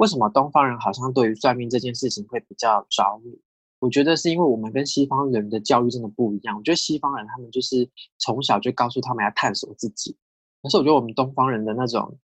[0.00, 3.38] 为什么东方人好像对于算命这件事情会比较着迷？
[3.80, 6.56] 我觉得是因为我们跟西方人的教育真的不一样。
[6.56, 7.86] 我觉得西方人他们就是
[8.18, 10.16] 从小就告诉他们要探索自己，
[10.62, 12.16] 可是我觉得我们东方人的那种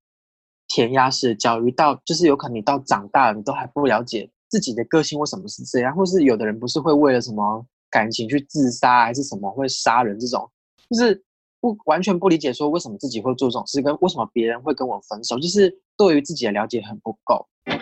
[0.68, 10.50] 填鸭式的教育，到就是有可能你到长大了，你都还不了解自己的个性为什么是这样，或是有的人不是会为了什么感情去自杀，还是什么会杀人这种，
[10.88, 11.22] 就是
[11.60, 17.46] 不完全不理解说为什么自己会做这种事，跟为什么别人会跟我分手，就是对于自己的了解很不够。
[17.68, 17.74] 你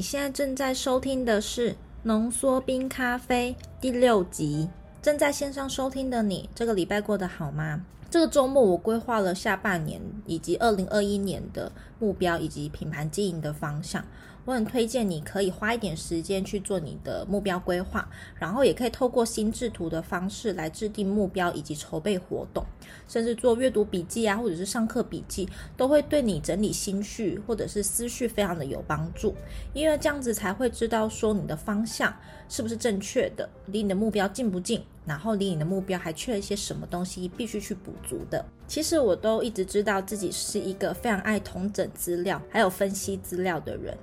[0.00, 1.74] 现在正在收听的是
[2.04, 4.68] 浓缩冰咖啡第六集。
[5.02, 7.84] 正在线上收听的你，这个礼拜过得好吗？
[8.12, 14.04] 这个周末我规划了下半年以及二零二一年的目标以及品牌经营的方向。
[14.44, 22.64] 我很推荐你可以花一点时间去做你的目标规划，然后也可以透过心智图的方式来制定目标以及筹备活动，
[23.06, 29.34] 甚至做阅读笔记啊，或者是上课笔记，都会对你整理心绪或者是思绪非常的有帮助。
[29.72, 32.12] 因为这样子才会知道说你的方向
[32.48, 38.44] 是不是正确的，离你的目标近不近，然后离你的目标还缺了一些什么东西必须去补足的。
[38.66, 43.96] 其实我都一直知道自己是一个非常爱统整资料还有分析资料的人。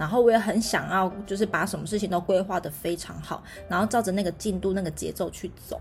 [0.00, 5.78] 然后我也很想要，就是把什么事情都规划得非常好，然后照着那个进度、那个节奏去走。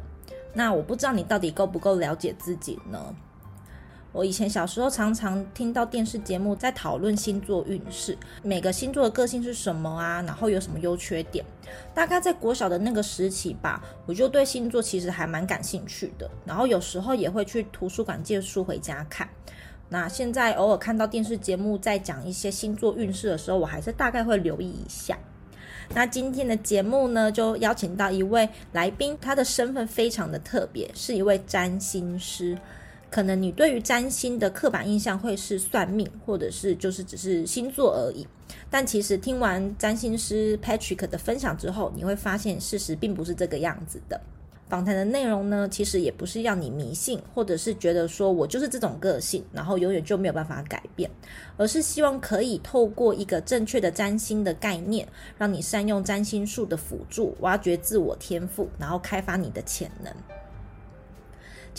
[0.53, 3.15] 那我不知道你到底够不够了解自己呢？
[4.11, 10.21] 我以前小时候常常听到电视节目在讨论星座运势，每个星座的个性是什么啊？
[10.23, 11.45] 然后有什么优缺点？
[11.93, 16.29] 大概在国小的那个时期吧，我就对星座其实还蛮感兴趣的。
[16.43, 19.29] 然后有时候也会去图书馆借书回家看。
[19.89, 25.17] 那现在偶尔看到电视节目在讲一些星座运势的时候，我还是大概会留意一下。
[25.95, 32.55] 那今天的节目呢，就邀请到一位来宾，他的身份非常的特别，是一位占星师。
[33.09, 38.27] 可能你对于占星的刻板印象会是算命，或者是就是只是星座而已。
[38.69, 44.21] 但其实听完占星师 Patrick 的分享之后，你会发现事实并不是这个样子的。
[44.69, 51.09] 访谈的内容呢，其实也不是要你迷信，或者是觉得说我就是这种个性，然后永远就没有办法改变，
[51.57, 55.07] 而是希望可以透过一个正确的占星的概念，
[55.39, 60.13] 让你善用占星术的辅助，挖掘自我天赋，然后开发你的潜能。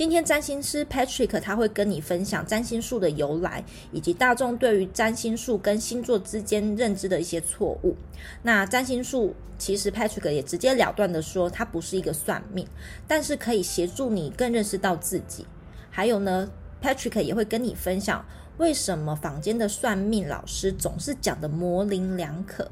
[0.00, 3.62] 今天占星师 Patrick 他会跟你分享占星术的由来，
[3.92, 7.94] 以及大众对于占星术跟星座之间认知的一些错误。
[8.42, 12.66] 那占星术其实 Patrick 也直截了断的说，它不是一个算命，
[13.06, 15.44] 但是可以协助你更认识到自己。
[15.90, 16.50] 还有呢
[16.82, 18.24] ，Patrick 也会跟你分享
[18.56, 22.70] 为什么坊间的算命老师总是讲的模棱两可。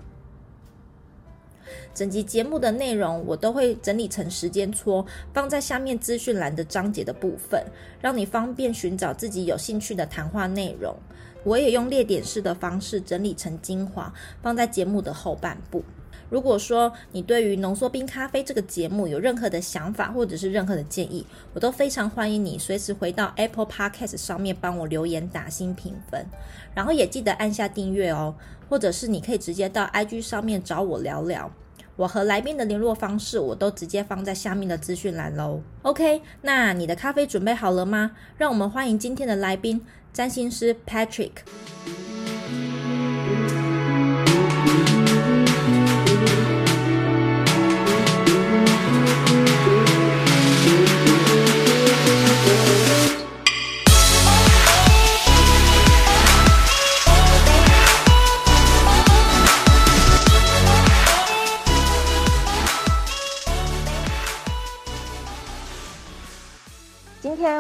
[1.95, 7.65] 整集节目的内容我都会整理成时间戳，放在下面资讯栏的章节的部分，
[8.01, 10.95] 让你方便寻找自己有兴趣的谈话内容。
[11.45, 14.13] 我也用列点式的方式整理成精华，
[14.43, 15.83] 放在节目的后半部。
[16.31, 26.27] 如果说你对于浓缩冰咖啡这个节目有任何的想法或者是任何的建议，我都非常欢迎你随时回到 Apple Podcast 上面帮我留言打星评分，
[26.75, 28.35] 然后也记得按下订阅哦，
[28.69, 31.51] 或者是你可以直接到 IG 上面找我聊聊。
[31.97, 35.61] 我和来宾的联络方式，我都直接放在下面的资讯栏喽。
[35.83, 38.13] OK，那你的咖啡准备好了吗？
[38.37, 41.33] 让我们欢迎今天的来宾，占星师 Patrick。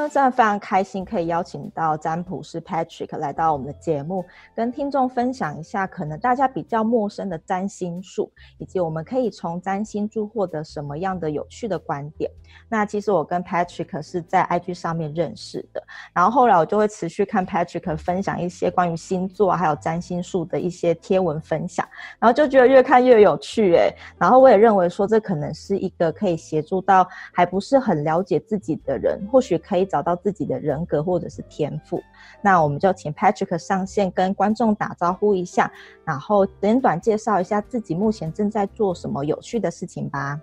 [0.08, 4.24] 真的非常开心，可以邀请到占卜师 Patrick 来到我们的节目，
[4.54, 12.30] 跟听众分享一下可能大家比较陌生的占星术，以及我们可以从占星术获得什么样的有趣的观点。
[12.68, 15.82] 那其实我跟 Patrick 是在 IG 上面认识的，
[16.14, 21.86] 然后后来我就会持续看 Patrick 分享一些关于星座还有占星术的一些贴文分享，
[22.18, 23.94] 然后就觉得越看越有趣诶。
[24.16, 29.97] 然后我也认为说这可能是一个可以协助到还不是很了解自己的人，或许可以找。
[29.98, 32.00] 找到自己的人格或者是天赋，
[32.40, 35.72] 那我们就请 Patrick 上线跟观众打招呼一下，
[36.04, 40.40] 然后简短介绍一下自己目前正在做什么有趣的事情吧。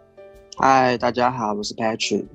[0.58, 2.26] 嗨，大家好，我是 Patrick，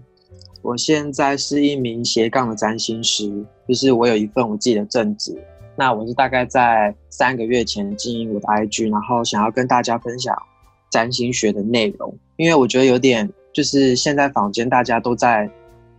[0.62, 5.36] 我现在是一名斜杠的占星师，就是我有一份我自己的正职，
[5.76, 10.34] 那我是大概在三个月前经营我的 IG，然后想要跟大家分享
[10.90, 15.50] 占星学的内容，因为我觉得有点就是现在坊间大家都在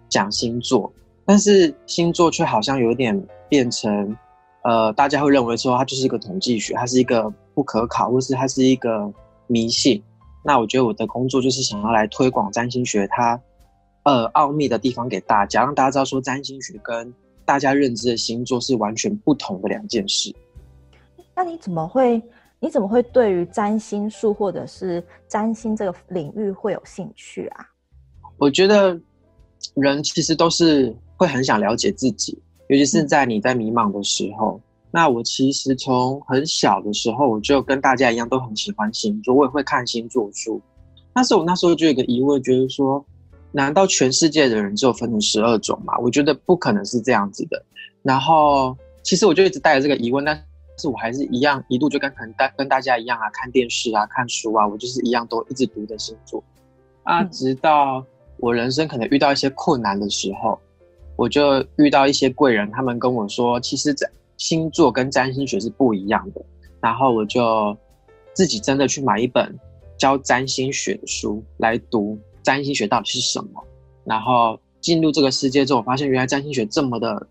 [0.09, 0.91] 讲星座，
[1.25, 4.15] 但是星座却好像有点变成，
[4.63, 9.11] 呃，大家会认为说它就是一个统计学，它是一个不可考，或是它是一个
[9.47, 10.01] 迷信。
[10.43, 13.39] 那我觉得我的工作就是想要来推广占星学它，
[14.03, 17.13] 呃，奥秘的地方给大家，让大家知道说占星学跟
[17.45, 20.35] 大家认知的星座是完全不同的两件事。
[21.35, 22.21] 那你怎么会？
[22.63, 27.65] 你怎么会对于占星术或者是占星这个领域会有兴趣啊？
[28.37, 28.95] 我觉得
[29.73, 32.35] 人其实都是会很想了解自己，
[32.67, 34.59] 尤其是在你在迷茫的时候。
[34.59, 40.59] 嗯、那我其实从很小的时候，我就跟大家一样都很喜欢星座，我也会看星座书。
[41.13, 43.05] 但是我那时候就有个疑问，觉得说。
[43.53, 45.93] 难道全世界的人只有分成十二种吗？
[45.99, 47.61] 我觉得不可能是这样子的。
[48.01, 48.73] 然后，
[49.03, 50.41] 其实我就一直带着这个疑问，但
[50.77, 56.41] 是我还是一样一度就跟可能大跟大家一样啊，看电视啊，看书啊，我就是一样都一直读的星座
[57.03, 57.25] 啊。
[57.25, 58.01] 直到
[58.37, 60.57] 我人生可能遇到一些困难的时候，
[61.21, 66.41] 我就遇到一些贵人，他们跟我说，其实这星座跟占星学是不一样的。
[66.79, 67.77] 然后我就
[68.33, 69.55] 自己真的去买一本
[69.99, 72.17] 教占星学的书来读。
[72.41, 73.63] 占星学到底是什么？
[74.03, 77.27] 然后进入这个世界之后，我发现原来占星学这么的、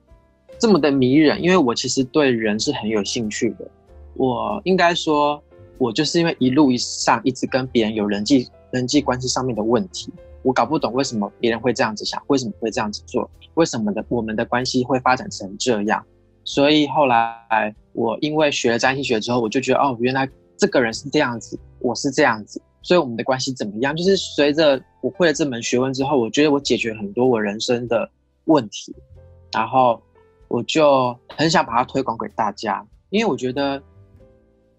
[0.56, 1.42] 这么的迷人。
[1.42, 3.68] 因为我其实对人是很有兴趣的。
[4.14, 5.42] 我应该说，
[5.78, 16.04] 我就是因为一路上一直跟别人有人际人际关系上面的问题，我搞不懂为什么别人会这样子想，为什么会这样子做，为什么的我们的关系会发展成这样。
[16.44, 22.60] 所以后来我因为学了占星学之后，我就觉得哦，原来这个人是这样子，我是这样子。
[22.82, 23.94] 所以我们的关系怎么样？
[23.94, 28.10] 就是随着我会了这门学问之后，我觉得我解决很多我人生的
[28.46, 28.96] 问题，
[29.52, 30.00] 然后
[30.48, 32.82] 我就很想把它推广给大家。
[33.10, 33.82] 因为我觉得，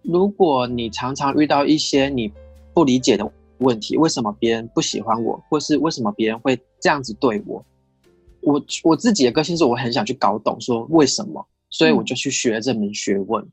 [0.02, 2.34] 如果你常常遇到一些你
[2.74, 3.32] 不理解的
[3.62, 7.64] 问题，为什么别人不喜欢我，或是为什么别人会这样子对我，
[8.42, 13.44] 我我自己的个性是我很想去搞懂说为什么，所以我就去学这门学问。
[13.44, 13.52] 嗯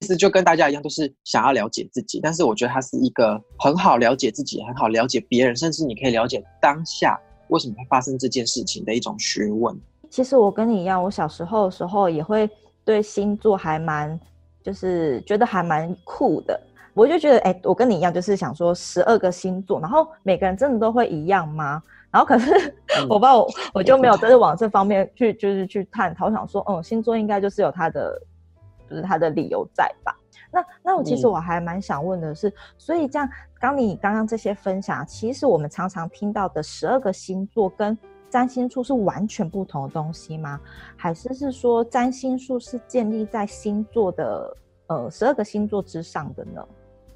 [0.00, 2.20] 其实就跟大家一样，都是想要了解自己。
[2.22, 7.18] 但是我觉得它是一个很好了解自己、很好了解别人，甚至你可以了解当下
[7.48, 9.76] 为什么会发生这件事情的一种学问。
[10.08, 12.48] 其实我跟你一样，我小时候的时候也会
[12.84, 14.16] 对星座还蛮，
[14.62, 16.62] 就是觉得还蛮酷的。
[16.98, 21.82] 我就觉得，哎，我跟你一样，就是想说十二个星座，然后每个人真的都会一样吗？
[22.10, 22.50] 然后可是
[23.08, 28.20] 我不知道，我我就没有真的往这方面去，就是去探讨，想说，嗯，星座应该就是有它的。
[28.90, 30.16] 就是它的理由在吧？
[30.50, 33.28] 那那我其实我还蛮想问的是，嗯、所以这样，
[33.60, 37.94] 刚你刚刚这些分享，其实我们常常听到的十二个星座跟
[38.30, 40.58] 占星术是完全不同的东西吗？
[40.96, 44.56] 还是是说占星术是建立在星座的
[44.86, 46.66] 呃十二个星座之上的呢？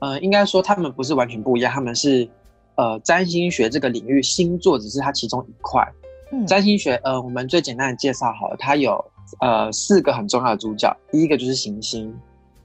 [0.03, 2.29] 呃，应该说他们不是完全不一样，他们是
[2.75, 5.87] 呃占星学这个领域，星座只是它其中一块。
[6.33, 9.03] 嗯，占星学呃，我们最简单的介绍好了，它有。
[9.41, 12.15] 呃，四个很重要的主角，第一个就是行星，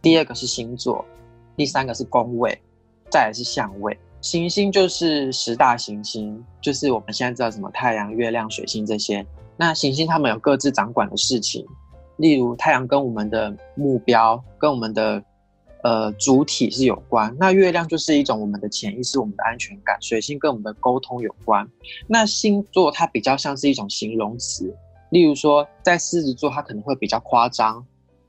[0.02, 1.06] 第二个是星座，
[1.56, 2.60] 第三个是宫位，
[3.10, 3.98] 再来是相位。
[4.20, 9.26] 行星就是十大行星，就是我们现在知道什么太阳、月亮、水星这些。
[9.56, 11.66] 那行星他们有各自掌管的事情，
[12.18, 15.24] 例如太阳跟我们的目标、跟我们的
[15.88, 17.34] 呃主体是有关。
[17.40, 19.98] 那月亮就是一种我们的潜意识、我们的安全感。
[20.02, 21.66] 水星跟我们的沟通有关。
[22.08, 24.76] 那星座它比较像是一种形容词。
[25.12, 27.82] 例如说，在狮子座，它可能会比较夸张；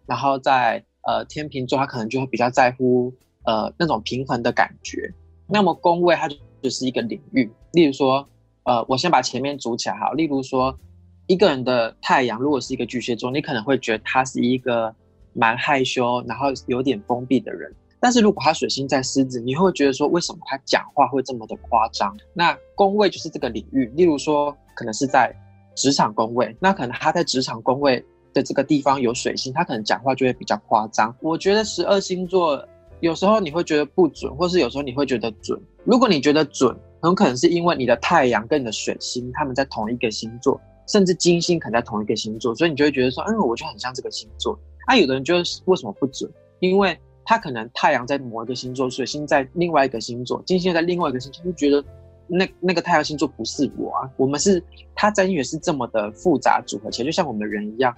[0.06, 3.12] 然后在呃天秤座，他可能就会比较在乎
[3.42, 5.12] 呃那种平衡的感觉。
[5.48, 6.28] 那么宫位它
[6.62, 7.50] 就是一个领域。
[7.72, 8.24] 例如说，
[8.62, 10.12] 呃，我先把前面组起来好。
[10.12, 10.78] 例如说，
[11.26, 14.94] 一个人的太阳如果是一个巨蟹座，你可能会觉得他是一个
[15.38, 17.72] 蛮害羞，然后有点封闭的人。
[18.00, 22.16] 但是如果他水星在狮子，你会觉得说，为什么他讲话会这么的夸张？
[22.34, 23.86] 那宫位就是这个领域。
[23.94, 25.34] 例如说，可能是在。
[25.80, 28.04] 职场宫位，那可能他在职场宫位
[28.34, 31.14] 的这个地方有水星，他可能讲话就会比较夸张。
[31.20, 32.60] 我觉得十二星座
[32.98, 35.56] 有时候你会觉得不准，或是有时候你会觉得准。
[35.84, 44.58] 如果你觉得准，很可能是因为你的太阳跟你的水星他们在同一个星座，甚至金星可能在同一个星座，所以你就会觉得说，嗯，我就很像这个星座。
[44.88, 46.28] 那、有的人就是为什么不准？
[46.58, 51.84] 因为他可能太阳在某一个星座，水星在另外一个星座，金星在另外一个星座，就觉得。
[52.30, 54.62] 那那个太阳星座不是我啊，我们是
[54.94, 57.94] 它占星学是这么的复杂组合起来，就像我们人一样，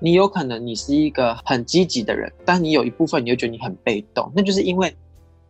[0.00, 4.92] 你有可能你是一个很积极的人，但你有一部分你又觉得你很被动，那就是因为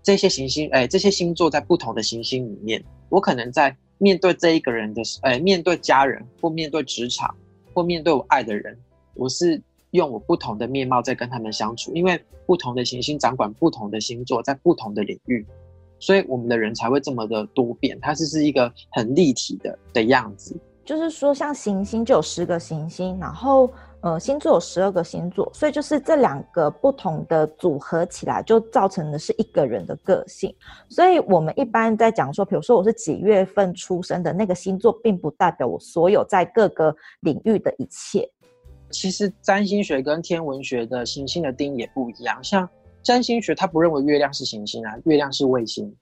[0.02, 7.35] 这些行星，哎，这些星座在不同的行星里面，我可能在面对这一个人的，哎，面对家人或面对职场
[7.73, 8.79] 或面对我爱的人，
[9.14, 9.59] 我是
[9.93, 15.47] 用我不同的面貌在跟他们相处，因为不同的行星掌管不同的星座，在不同的领域，
[15.99, 20.59] 所以我们的人才会这么的多变，它是是一个很立体的的样子。
[20.85, 23.71] 就是说，像行星就有十个行星，然后
[24.01, 30.53] 呃星座有十二个星座，所以就是这两个不同的组合起来，就造成的是一个人的个性。
[30.89, 38.29] 所以我们一般在讲说，比如说我是几月份出生的那个星座，并不代表我所有在各个领域的一切。
[38.93, 42.39] 其实占星学跟天文学的行星的定义也不一样。
[42.45, 42.69] 像
[43.03, 45.93] 占星学，它不认为月亮是行星啊，月亮是卫星。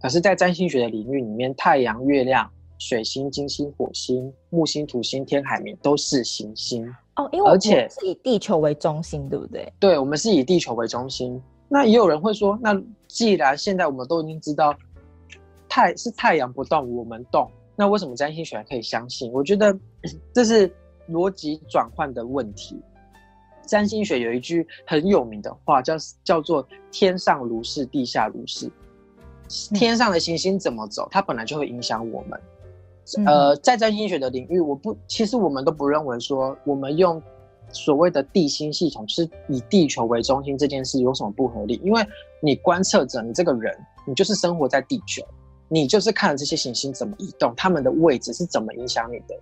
[0.00, 6.86] 可是，在占星学的领域里面，太阳、月亮、水星、金星、火星、木星、土星、天海冥都是行星
[7.16, 7.28] 哦。
[7.32, 9.70] 因为而且是以地球为中心，对不对？
[9.80, 11.38] 对，我们是以地球为中心。
[11.68, 14.74] 那也有人会说，那既然现在我们都已经知道
[15.68, 19.32] 太是太阳不动，我们动，那为什么占星学还可以相信？
[19.32, 19.76] 我觉得
[20.32, 20.72] 这是。
[21.08, 22.80] 逻辑转换的问题。
[23.66, 28.70] 占星学有一句很有名的话，叫叫做“天上如是，地下如是”。
[29.74, 32.40] 天上的行星怎么走，它本来就会影响我们。
[33.26, 37.20] 呃，在占星学的领域，我不，其实我们都不认为说我们用
[37.70, 41.80] 所谓的地心系统，就是以地球为中心这件事有什么不合理？
[41.82, 42.06] 因为
[42.40, 45.26] 你观测者，你这个人，你就是生活在地球，
[45.68, 49.36] 你就是看着这些行星怎么移动，它们的位置是怎么影响你的。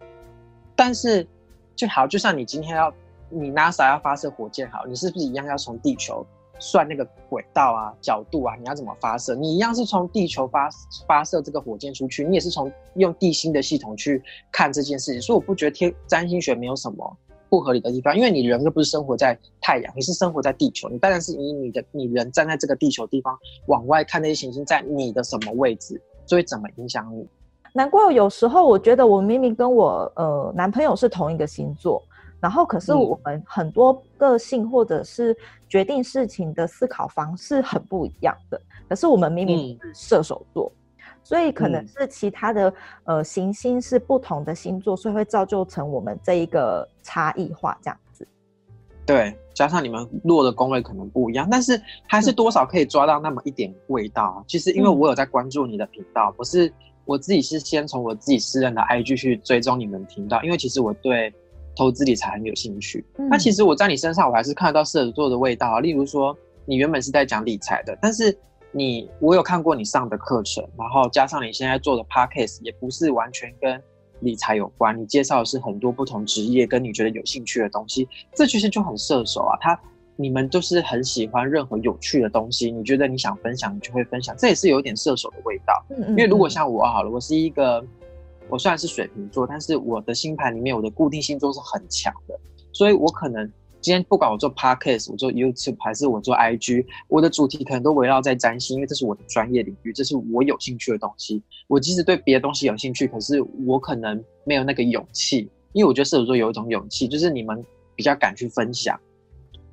[0.75, 1.29] 但是。
[1.77, 2.93] 就好，就像你今天要，
[3.29, 6.25] 你 NASA 要发射火箭，好，你是不是一样要从地球
[6.61, 8.55] 算那个轨道啊、角度啊？
[8.57, 9.35] 你要怎么发射？
[9.35, 10.69] 你一样是从地球发
[11.07, 15.21] 发射这个火箭出去，你也是从用地心的系统去看这件事情。
[15.21, 17.17] 所以我不觉得天占星学没有什么
[17.49, 27.27] 不合理的地方，因为你人又不是生活在太阳，你是生活在地球，你当然是以你的你人站在这个地球地方往外看那些行星在你的什么位置，所以怎么影响你？
[27.77, 32.01] 难怪有时候我觉得我明明跟我呃男朋友是同一个星座，
[32.41, 35.37] 然后可是我们很多个性或者是
[35.69, 48.25] 决定事情的思考方式很不一样的，可是我们明明是射手座，嗯、所以可能是其他的呃行星是不同的星座，所以会造就成我们这一个差异化这样子。
[49.05, 54.37] 对，加上你们落的宫位可能不一样，但是还是多少可以抓到那么一点味道。
[54.39, 56.73] 嗯、其实因为我有在关注你的频道，不是。
[57.05, 61.33] 我自己是先从我自己私人的 IG 去追踪你们频道，因为其实我对
[61.77, 63.05] 投资理财很有兴趣。
[63.19, 65.81] 嗯、那其实我在你身上，我还是看得到射手座的味道啊。
[65.81, 68.37] 例如说，你原本是在讲理财的，但是
[68.73, 73.83] 你我有看过你上的课程，然后加上你现在做的 Podcast，也不是完全跟
[74.21, 74.99] 理财有关。
[74.99, 79.59] 你介绍的是很多不同职业跟你觉得有兴趣的东西，这其实就很射手啊。
[79.61, 79.79] 他。
[80.17, 85.85] 你们都是很喜欢任何有趣的东西，你觉得你想分享，你就会分享，这也是有点射手的味道。
[85.91, 86.09] 嗯嗯。
[86.11, 87.85] 因为如果像我好了，我是一个，
[88.49, 92.39] 我虽然是水瓶座，但是我的星盘里面我的固定星座是很强的，
[92.73, 101.43] 所以我可能今天不管我做 Podcast，我做 YouTube 还是我做 IG，我的主题可能都围绕在占星，因为这是我的专业领域，这是我有兴趣的东西。
[101.67, 107.65] 我即使对别的东西有兴趣，可是我可能没有那个勇气，因为我觉得射手座有一种勇气，就是你们
[107.97, 108.99] 比较敢去分享。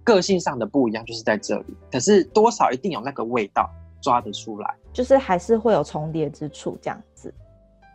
[0.04, 3.70] 个性上的不一样就是在这里，可是多少一定有那个味道
[4.02, 7.34] 抓得出来，就是还是会有重叠之处这样子。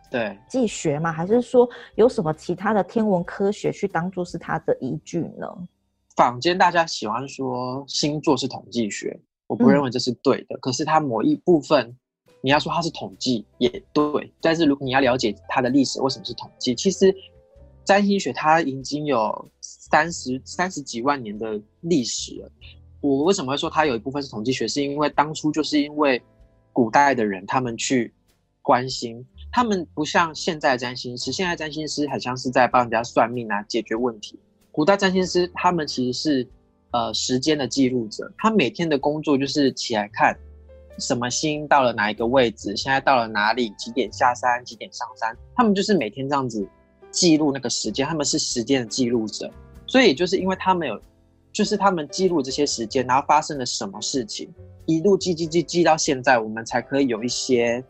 [0.09, 1.11] 对，自己学吗？
[1.11, 5.47] 还是说有什么其他的天文科学去当做是它的依据呢？
[6.15, 10.55] 坊间大家喜欢说星座是统计学，我不认为这是对的。
[10.55, 11.93] 嗯、可是它某一部分，
[12.39, 16.73] 你要说它是统计也对，但是如果你要了解它的历史，为什么是统计？
[16.73, 17.13] 其实
[17.83, 19.51] 占星学它已经有。
[19.89, 22.51] 三十三十几万年的历史了，
[23.01, 24.67] 我为什么会说它有一部分是统计学？
[24.67, 26.21] 是因为当初就是因为
[26.73, 28.13] 古代的人他们去
[28.61, 34.37] 关心，他们不像现在占星师，现在占星师很像是在帮人家算命啊，解决问题。
[34.71, 36.47] 古代占星师他们其实是
[36.91, 40.37] 呃时间的记录者，他每天的工作就是起来看
[40.99, 46.67] 什么星到了哪一个位置，现在到了哪里，几点下山，几点上山，他们就是每天这样子
[47.09, 49.49] 记录那个时间，他们是时间的记录者。
[49.87, 51.01] 所以就是因为他们有，
[51.51, 54.53] 就是他们记录这些时间，然后发生了什么事情，
[54.85, 57.83] 一路记记记记到现在，我们才可以有一些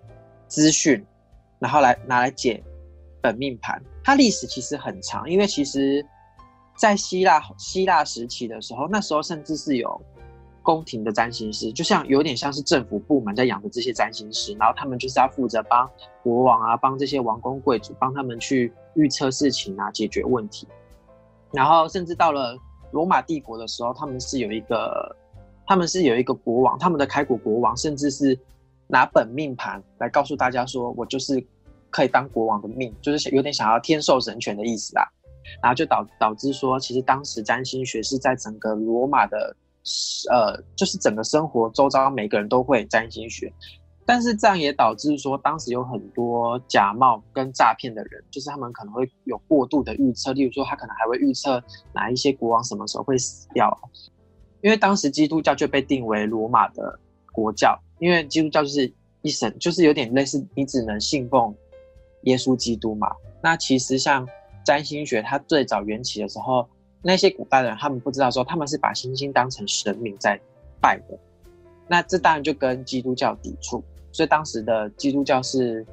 [0.48, 1.04] 资讯，
[1.60, 2.64] 然后来拿来解
[3.22, 3.82] 本命盘。
[4.04, 6.06] 它历史其实很长，因为其实，
[6.78, 10.00] 在希腊希腊时期的时候，那时候甚至是有
[10.62, 15.90] 宫廷的占星师，就像有点像是政府部门在养的这些占星师，然后他们就是要负责帮
[16.24, 20.68] 国王啊，帮这些王公贵族，帮他们去预测事情啊，解决问题。
[21.52, 22.58] 然后甚至到了
[22.92, 25.16] 罗马帝国的时候，他们是有一个，
[25.66, 28.38] 他们是有一个国王，他们的开国国王甚至是
[28.88, 31.46] 拿本命盘来告诉大家说，我就是
[31.90, 35.08] 可以当国王的命，就是有点想要天授神权的意思啦。
[35.62, 39.56] 然后就导导致说，其实当时占星学是在整个罗马的，
[40.30, 43.52] 呃，就是整个生活周遭每个人都会占星学，
[44.08, 51.62] 但是这样也导致说，当时有很多假冒跟诈骗的人，就是他们可能会有过度的预测，例如说他可能还会预测
[51.92, 53.70] 哪一些国王什么时候会死掉，
[54.62, 56.98] 因为当时基督教就被定为罗马的
[57.34, 58.90] 国教，因为基督教就是
[59.24, 61.54] 一神，就是有点类似你只能信奉
[62.22, 63.14] 耶稣基督嘛。
[63.44, 64.26] 那其实像
[64.64, 66.66] 占星学，它最早缘起的时候，
[67.02, 70.40] 那些古代的人他们不知道说他们是把星星当成神明在
[70.80, 71.20] 拜的，
[71.90, 73.84] 那这当然就跟基督教抵触，
[74.18, 75.86] 所以当时的基督教是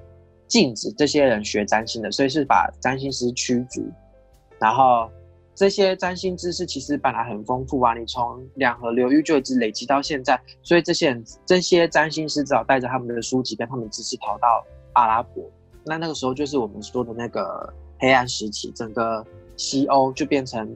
[0.46, 3.86] 禁止这些人学占星的，所以是把占星师驱逐。
[4.58, 5.10] 然后
[5.54, 14.64] 这些占星知识其实本来很丰富啊，你从两河流域就一直累积到现在，所以这些人这些占星师只好带着他们的书籍跟他们知识跑到
[14.94, 15.44] 阿拉伯。
[15.84, 19.22] 那那个时候就是我们说的那个黑暗时期，整个
[19.54, 20.74] 西欧就变成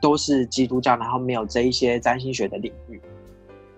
[0.00, 2.98] 都是基督教，然后没有这一些占星学的领域。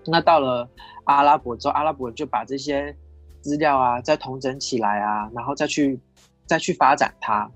[0.05, 0.65] 那到了
[1.03, 2.95] 阿拉伯之后，阿拉伯就把这些
[3.41, 5.99] 资料啊再统整起来啊，然后再去
[6.45, 7.49] 再去发展它，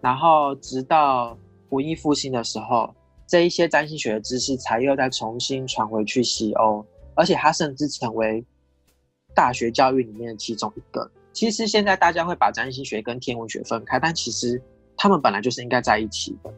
[0.00, 1.36] 然后直到
[1.70, 2.94] 文艺复兴的时候，
[3.26, 6.84] 这一些占星学的知识才又再重新传回去西欧，
[7.14, 8.44] 而且它甚至成为
[9.34, 11.10] 大学教育里面的其中一个。
[11.32, 14.62] 其实现在大家会把占星学跟天文学分开，但其实
[14.96, 16.50] 他们本来就是应该在一起的。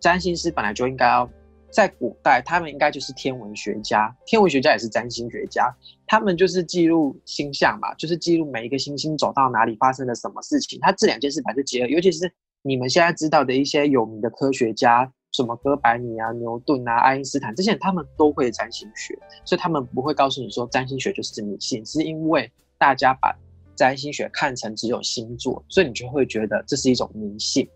[0.00, 1.28] 占星师本来就应该要
[1.70, 5.74] 在古代，他们应该就是天文学家，天文学家也是占星学家，
[6.06, 10.78] 他们就是记录星象嘛，就是记录每一个星星走到哪里发生了什么事情。
[10.80, 23.36] 他这两件事本来就结合，尤其是你们现在知道的一些有名的科学家，什么哥白尼啊、牛顿啊、爱因斯坦这些人，他们都会占星学，所以他们不会告诉你说占星学就是迷信，是因为大家把。
[23.76, 27.66] 占星学看成只有星座，所以你就会觉得这是一种迷信。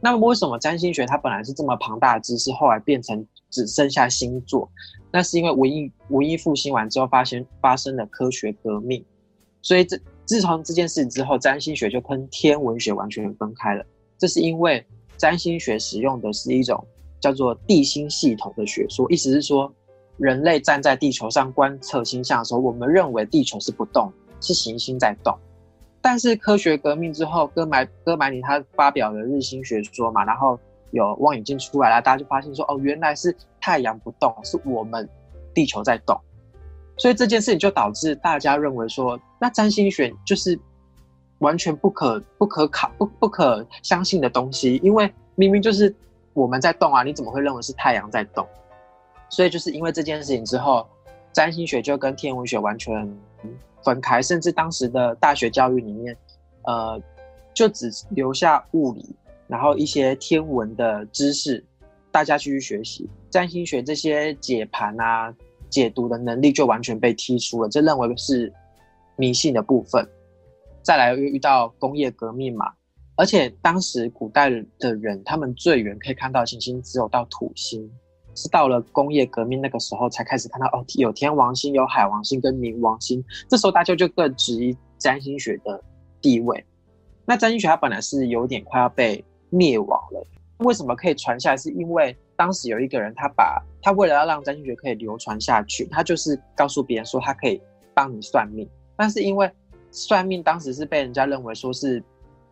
[0.00, 4.70] 那么为什么占星学它本来是这么庞大的知识，后来变成只剩下星座？
[5.10, 9.04] 那是因为文艺文艺复兴完之后，发现发生了科学革命，
[9.62, 13.84] 所以这自从这件事之后，占星学就跟天文学完全分开了。
[14.18, 14.84] 这是因为
[15.16, 16.86] 占星学使用的是一种
[17.20, 19.72] 叫做地心系统的学说，意思是说，
[20.18, 24.12] 人类站在地球上观测星象的时候，我们认为地球是不动。
[24.38, 25.34] 是行星在动，
[26.08, 30.56] 但是科学革命之后，哥白哥白尼他发表了日心学说嘛，然后
[30.92, 35.08] 有望远镜出来了，大家就发现说，哦，原来是太阳不动，是我们
[35.52, 36.16] 地球在动，
[36.96, 40.56] 所以这件事情就导致大家认为说，那占星学就是
[41.40, 45.92] 完全不可不可考不不可相信的东西，因为明明就是
[46.34, 48.46] 我们在动啊，你怎么会认为是太阳在动？
[49.28, 50.86] 所以就是因为这件事情之后，
[51.32, 53.12] 占星学就跟天文学完全。
[53.86, 56.16] 分开，甚至当时的大学教育里面，
[56.64, 57.00] 呃，
[57.54, 59.14] 就只留下物理，
[59.46, 61.64] 然后一些天文的知识，
[62.10, 63.08] 大家继续学习。
[63.30, 65.32] 占星学这些解盘啊、
[65.70, 68.52] 解读的能力就完全被剔除了，这认为是
[69.14, 70.04] 迷信的部分。
[70.82, 72.72] 再来又遇到工业革命嘛，
[73.14, 77.88] 而且当时古代的人，他们最远可以看到行星只有到土星。
[78.36, 83.24] 是到了工业革命那个时候才开始看到哦，有天王星、有海王星跟冥王星。
[83.48, 85.82] 这时候大家就更质疑占星学的
[86.20, 86.62] 地位。
[87.24, 90.24] 那占星学它本来是有点快要被灭亡了，
[90.58, 91.56] 为什么可以传下来？
[91.56, 97.60] 是因为当时有一个人，他把他为了要让占星学可以流传下去，他就是告诉别人说他可以
[97.94, 98.68] 帮你算命。
[98.96, 99.50] 但是因为
[99.90, 102.02] 算命当时是被人家认为说是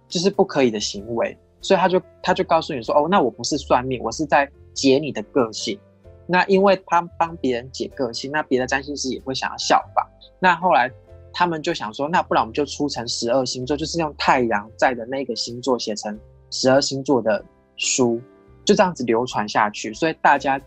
[0.08, 4.50] 就是不可以的行为，所以他就他就告诉你说哦，那我不是算命，我是在。
[4.74, 5.78] 解你的个性，
[6.26, 10.06] 那因为他帮别人解个性，那别的占星师也会想要效仿。
[10.38, 10.90] 那后来
[11.32, 16.18] 他们就想说，那不然我们就出成十二星座，就是用太阳在的那个星座写成
[16.50, 17.44] 十二星座的
[17.76, 18.20] 书，
[18.64, 19.94] 就这样子流传下去。
[19.94, 20.60] 所以大家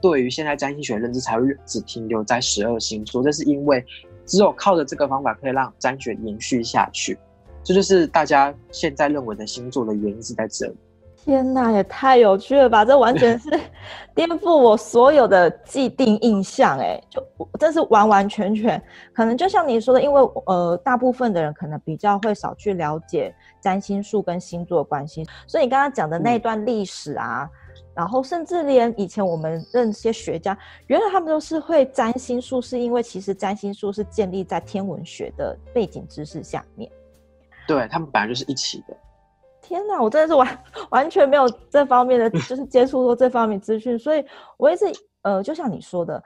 [0.00, 3.84] 对于现在占星学认知才会只停留在十二星座，这是因为
[4.24, 7.18] 只有靠着这个方法可以让占学延续下去。
[7.64, 10.76] 这就是大家现在认为的星座的原因是在这里。
[11.24, 12.84] 天呐，也太有趣了吧！
[12.84, 13.48] 这完全是
[14.12, 17.24] 颠覆我所有的既定印象，哎，就
[17.60, 18.82] 真是完完全全
[19.14, 30.58] 可能就像你说的，因为呃，大部分的人可能比较会少去了解占星术跟星座的关系，所以你刚刚讲的那段历史啊，嗯、然后甚至连以前我们认识些学家，
[30.88, 36.90] 原来他们都是会占星术，是因为其实占星术是建立在天文学的背景知识下面，
[37.68, 38.96] 对，他们本来就是一起的。
[39.72, 44.22] 天哪，我真的是完 完全没有这方面的，就是接触过这方面资讯，所以
[44.58, 44.84] 我一直
[45.22, 46.22] 呃，就像你说的，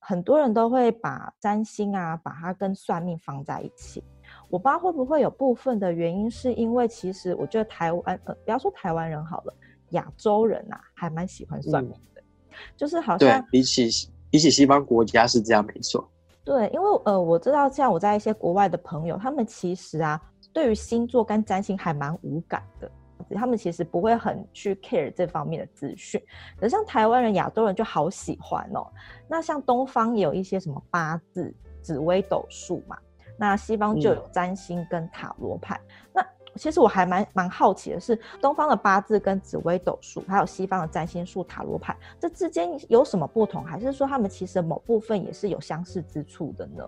[0.00, 4.04] 很多人都会把占星啊，把它跟算命放在一起。
[4.50, 9.54] 我不知道会不会有部分的原因，是因为其实我觉得台湾呃，不要说台湾人好了，
[9.92, 13.88] 亚洲人啊，还蛮喜欢算命的，嗯、就是好像比起
[14.28, 16.06] 比起西方国家是这样没错。
[16.44, 20.20] 对，因为呃，我知道像我在一些国外的朋友，他们其实啊，
[20.58, 22.90] 对于星座跟占星还蛮无感的，
[23.36, 26.20] 他们其实不会很去 care 这方面的资讯。
[26.58, 28.84] 可像台湾人、亚洲人就好喜欢哦。
[29.28, 32.98] 那像东方也有一些什么八字、紫微斗数嘛，
[33.36, 35.80] 那西方就有占星跟塔罗牌。
[35.86, 43.64] 嗯、那其实我还蛮蛮好奇的是，东方的八字跟紫微斗数，还有西方的占星术、塔罗牌，这之间有什么不同？
[43.64, 46.84] 还是说他们其实某部分也是有相似之处的呢？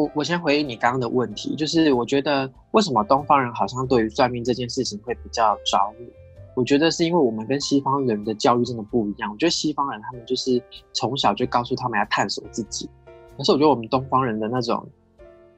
[0.00, 6.06] 我我先回应你刚刚的问题，就是我觉得为什么东方人好像对于算命这件事情会比较着迷？
[6.54, 9.30] 我觉得是因为我们跟西方人的教育真的不一样。
[9.30, 12.88] 我觉得西方人他们就是从小就告诉他们要探索自己，
[13.36, 14.86] 可是我觉得我们东方人的那种。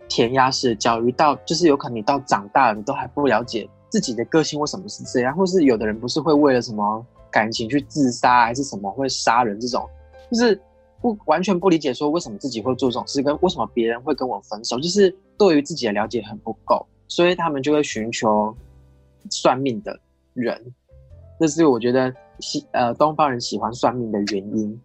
[0.08, 9.88] 填鸭式的教育到，就是有可能你到长大了，你都还不了解自己的个性为什么是这样，或是有的人不是会为了什么感情去自杀，还是什么会杀人这种，
[10.30, 10.60] 就是
[11.02, 18.56] 不完全不理解说为什么自己会做这种事，跟为什么别人会跟我分手，就是对于自己的了解很不够，所以他们就会寻求
[19.28, 19.98] 算命的
[20.32, 20.72] 人，
[21.38, 24.80] 这是我觉得西呃东方人喜欢算命的原因。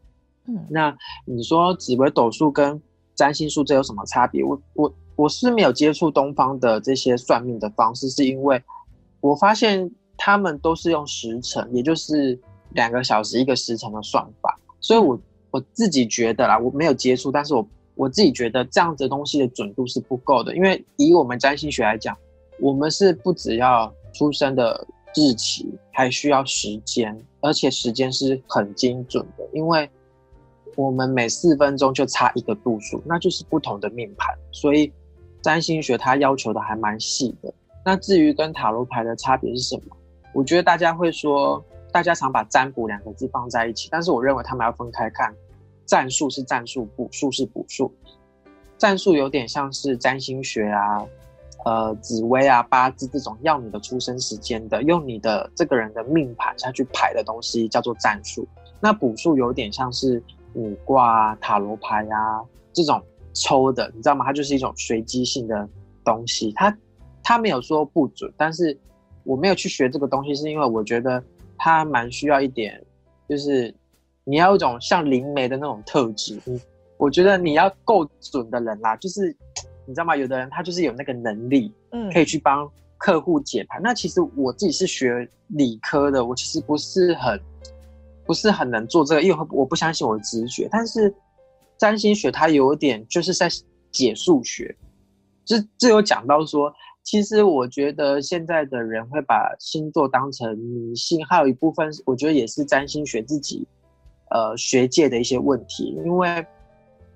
[0.47, 0.93] 嗯，那
[1.25, 2.81] 你说紫微斗数跟
[3.15, 4.43] 占星术这有什么差别？
[4.43, 4.93] 我我。
[5.17, 8.63] 我是没有接触东方的这些算命的方式，是因为
[9.19, 12.39] 我发现他们都是用时辰，也就是
[12.73, 15.19] 两个小时一个时辰的算法，所以我
[15.57, 22.15] 我自己觉得啦，我没有接触，但是我我自己觉得这样子的东西的准度是不够的，因为以我们占星学来讲，
[22.59, 29.89] 我们是不只要出生的日期，还需要时间，而且时间是很精准的，因为
[30.75, 34.91] 我们每四分钟就差一个度数，那就是不同的命盘，所以。
[35.39, 37.53] 占星学它要求的还蛮细的。
[37.85, 39.95] 那至于跟塔罗牌的差别是什么？
[40.33, 45.33] 我觉得大家会说，大家常把占卜两个字放在一起，但是我认为他们要分开看。
[45.87, 47.91] 战术是战术，卜术是卜术。
[48.77, 51.03] 战术有点像是占星学啊，
[51.65, 58.47] 呃，紫微啊、八字这种要你的出生时间的，用你的这个人的命盘下去排的东西叫做战术。
[58.79, 60.21] 那卜术有点像是
[60.53, 63.01] 五卦啊、塔罗牌啊这种。
[63.39, 64.25] 抽的，你知道吗？
[64.25, 65.69] 它就是一种随机性的
[66.03, 66.75] 东西，它
[67.21, 68.75] 它没有说不准，但是
[69.23, 71.23] 我没有去学这个东西，是因为我觉得
[71.55, 72.83] 它蛮需要一点，
[73.29, 73.71] 就是
[74.27, 76.39] 你要有一种像灵媒的那种特质。
[76.45, 76.59] 嗯，
[76.97, 79.35] 我觉得你要够准的人啦，就是
[79.85, 80.15] 你知道吗？
[80.15, 83.81] 有的人他就是有那个能力，嗯，可以去帮客户解盘。
[83.81, 87.39] 那其实我自己是学理科的，我其实不是很
[88.25, 91.13] 不是很能做这个，因为我不相信我的直觉，但是。
[91.79, 93.47] 占星学它有点就是在
[93.91, 94.75] 解数学，
[95.45, 103.63] 就这有讲到说，其实我觉得现在的人会把星座当成迷信，还有一部分我觉得也是占星学自己
[104.37, 105.95] 呃学界的一些问题。
[106.05, 106.45] 因为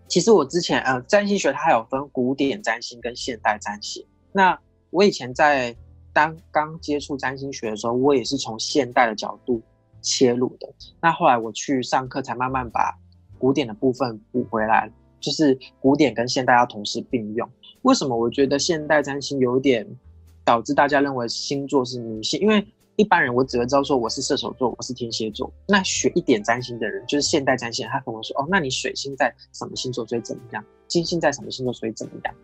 [0.08, 4.06] 其实我之前呃占星学它有分古典占星跟现代占星。
[4.32, 4.58] 那
[4.90, 5.76] 我以前在
[6.14, 9.62] 当刚接触占星学的时候，我也是从现代的角度
[10.02, 10.68] 切入的。
[11.02, 12.98] 那后来我去上课，才慢慢把。
[13.40, 14.88] 古典的部分补回来，
[15.20, 17.50] 就是古典跟现代要同时并用。
[17.82, 19.84] 为什么我觉得现代占星有点
[20.46, 22.40] 导致大家认为星座是迷信？
[22.40, 22.64] 因为
[22.98, 25.52] 一般人我只会知道说我是射手座，我是天蝎座。
[25.68, 30.64] 那学一点占星的人，就是现代占星，他可能说哦，那你水星在什么星座，所以怎么样？
[30.88, 32.36] 金星在什么星座，所以怎么样？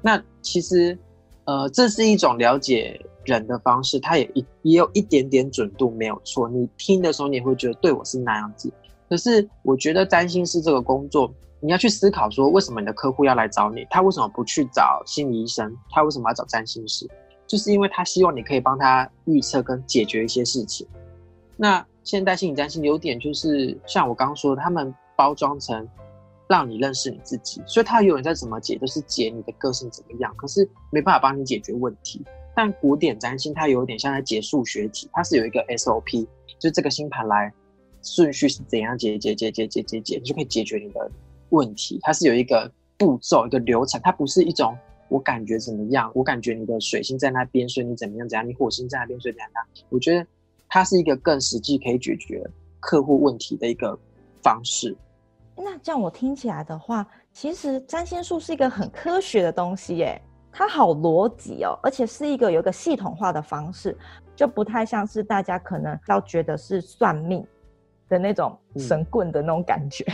[0.00, 0.96] 那其实，
[1.44, 6.48] 呃，这是一种了解人的方式，它也一也有一点点准度，没有错。
[6.48, 8.72] 你听的时候，你也会觉得对我是那样子。
[9.08, 13.84] 可是我觉得占星师这个工作，你要去思考说，为什么你的客户要来找你？
[13.90, 15.76] 他为什么不去找心理医生？
[15.90, 17.08] 他为什么要找占星师？
[17.46, 20.86] 就是因为他希望你可以帮他预测跟解决一些事情。
[21.56, 25.88] 那现代心理占星有点就是像我刚刚说的，他们包装成
[26.48, 32.24] 让你认识你自己，所以他永远在怎么解，都是解你的个性怎么样，可是没办法帮你解决问题。
[32.54, 36.26] 但古典占星它有点像在解数学题，它是有一个 SOP，
[36.58, 37.52] 就这个星盘来。
[38.02, 41.10] 顺序是怎样解解解解解解解，你就可以解决你的
[41.48, 41.98] 问题。
[42.02, 44.78] 它是有一个步骤、一个流程，它不是一种
[45.08, 49.86] 我感觉怎么样，我感觉你的水星在那边，所以你怎么样怎样，你火星在那边，所以怎样怎样。
[49.88, 50.26] 我觉得
[50.68, 52.42] 它是一个更实际可以解决
[52.80, 53.98] 客户问题的一个
[54.42, 54.96] 方式。
[55.56, 60.20] 那这样我听起来的话，其实占星术是一个很科学的东西耶，
[60.52, 63.96] 它好逻辑哦，而且是一个有一个系统化的方式，
[64.34, 67.46] 就不太像是大家可能要觉得是算命。
[68.08, 70.04] 的那种神棍的那种感觉。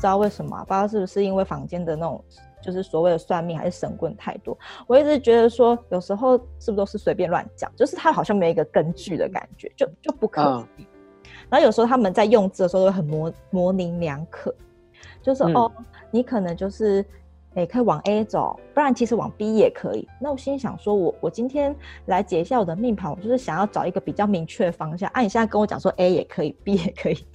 [0.00, 2.24] 知道为什么，不知道是不是因为房间的那种。
[2.62, 4.54] 就是所谓的算命还是神棍太多，
[4.86, 10.42] 我一直觉得说，有时候是不是都是随便乱讲，就是他好像没一个根据的感觉，就就不可
[10.76, 10.84] 信。
[10.84, 10.86] 嗯、
[11.48, 14.54] 然后有时候他们在用字的时候都很模模棱两可，
[15.22, 15.72] 就是、嗯、哦，
[16.10, 17.02] 你可能就是
[17.54, 20.06] 诶可以往 A 走，不然其实往 B 也可以。
[20.20, 21.74] 那我心里想说我，我我今天
[22.06, 25.10] 来解一下我的命盘，我就是想要找一个比较明确的方向。
[25.14, 27.26] 啊，你现在跟我讲说 A 也可以，B 也可以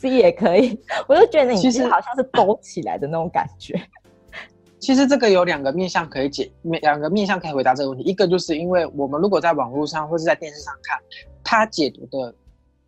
[0.00, 3.78] ，C 也可以，我就觉得你其实好像是勾起来的那种感觉。
[4.80, 8.04] 其实这个有两个面向可以解，两个面向可以回答这个问题。
[8.04, 10.98] 一个就是因为我们如果在网络上或是在电视上看，
[11.44, 12.34] 他解读的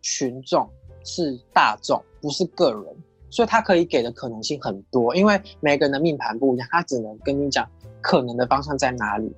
[0.01, 0.67] 群众
[1.03, 2.83] 是大众，不是个人，
[3.29, 5.15] 所以他可以给的可能性很多。
[5.15, 7.69] 因为每个人的命盘不一样，他只能跟你讲
[8.01, 9.31] 可能的方向在哪里。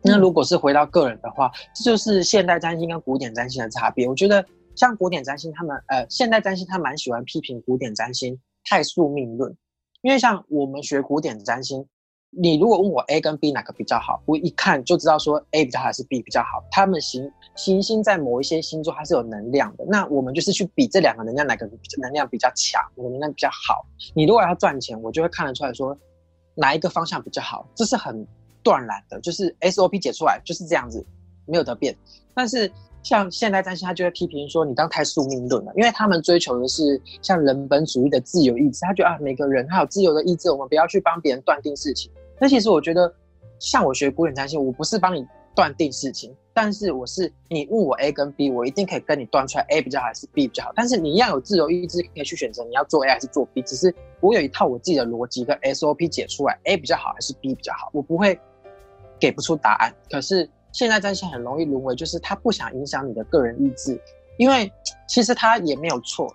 [0.00, 4.08] 那如果是回到个人的话，这就是现代占星跟古典占星的差别。
[4.08, 4.42] 我觉得
[4.76, 9.56] 像古典占星，他们呃，现代占星他蛮喜欢批评古典占星太宿命论。
[10.02, 11.86] 因为像我们学古典占星，
[12.30, 16.62] 你如果问我 A 跟 B 哪个比较好，我一看就知道说 A 比较好还是 B 比较好。
[16.70, 21.66] 他们行行星在某一些星座它是有能量的，那我们就是去比这两个能量哪个
[21.98, 23.86] 能量比较强，哪个能量比较好。
[24.14, 25.96] 你如果要赚钱，我就会看得出来说
[26.54, 28.26] 哪一个方向比较好，这是很
[28.62, 31.02] 断然的，就是 SOP 解出来就是这样子，
[31.46, 31.96] 没有得变。
[32.34, 32.70] 但是。
[33.04, 42.10] 像现代占星，他就会批评说你当太宿命论了，因为他们追求的是像人本主义的自由意志，他觉得啊，每个人他有自由的意志，我们不要去帮别人断定事情。
[42.40, 43.14] 那其实我觉得，
[43.58, 50.72] 像我学古典占星，我不是帮你断定事情，但是我是你问我 A 跟 B，我一定可以跟你断出来 A 比较好还是 B 比较好。
[50.74, 53.60] 但是你要有自由意志，可以去选择你要做 A 还是做 B。
[53.60, 58.40] 只是我有一套我自己的逻辑跟 SOP 解出来，A 比较好还是 B 比较好，我不会
[59.20, 59.94] 给不出答案。
[60.10, 60.48] 可是。
[60.74, 63.96] 现在占星很容易沦为，就是他不想影响你的个人意志，
[64.38, 64.70] 因为
[65.06, 66.28] 其实他也没有错。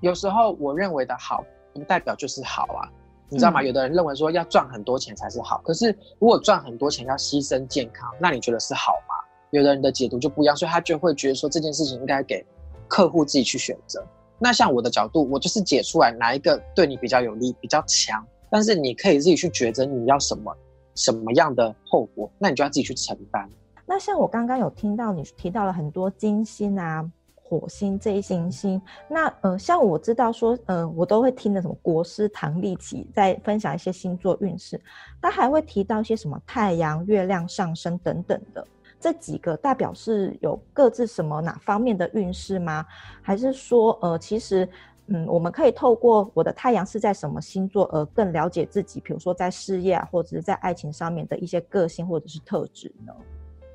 [0.00, 1.44] 有时候我认为的好，
[1.74, 2.88] 不代表就是好啊，
[3.28, 3.60] 你知道吗？
[3.60, 9.14] 嗯、有的人认为说要赚很多钱才是好，可是如果赚很多钱要牺牲健康，那你觉得是好吗？
[9.50, 12.42] 有的人的解读就不一样，所以他就会觉得说这件事情应该给
[12.88, 14.02] 客户自己去选择。
[14.38, 20.56] 那像我的角度，我就是解出来哪一个对你比较有利、比较强，但是你可以自己去抉择你要什么、
[20.94, 23.46] 什么样的后果，那你就要自己去承担。
[23.86, 34.80] 那像我刚刚有听到你提到了很多金星啊、火星这一行星，那呃，像我知道说，呃，我都会听的什么国师唐立奇在分享一些星座运势，
[35.20, 38.66] 他还会提到一些什么太阳、月亮上升等等的，
[38.98, 42.84] 这几个代表是有各自什么哪方面的运势吗？
[43.20, 44.66] 还是说，呃，其实，
[45.08, 53.12] 嗯，我们可以透过我的太阳是在什么星座而更了解自己，比如说在事业，或者是在爱情上面的一些个性或者是特质呢？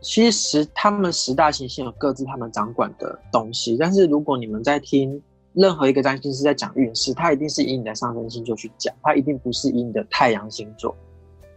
[0.02, 5.22] 其实他们十大行星有各自他们掌管的东西，但是如果你们在听
[5.54, 10.96] 任何一个占星师在讲运势，他一定是以你的上升星座去讲，他一定不是以你的太阳星座。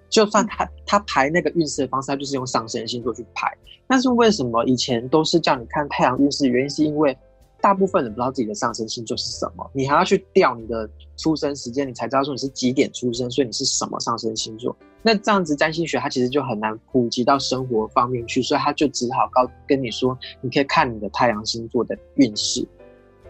[0.09, 3.51] 就算他他排那个运势的方式，他就是用上升星座去排。
[3.87, 6.49] 但是为什么以前都是叫你看太阳运势？
[6.49, 7.17] 原因是因为。
[7.63, 14.77] 大部分人不知道自己的上升星座是什么，你还要去调你的出生时间，你才知道说你是几点出生，所以你是什么上升星座。
[15.01, 22.67] 那这样子占星学它其实就很难普及到生活方面去，所以他就只好告跟你说，你可以看你的太阳星座的运势。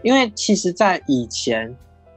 [0.01, 1.73] 因为其实，在以前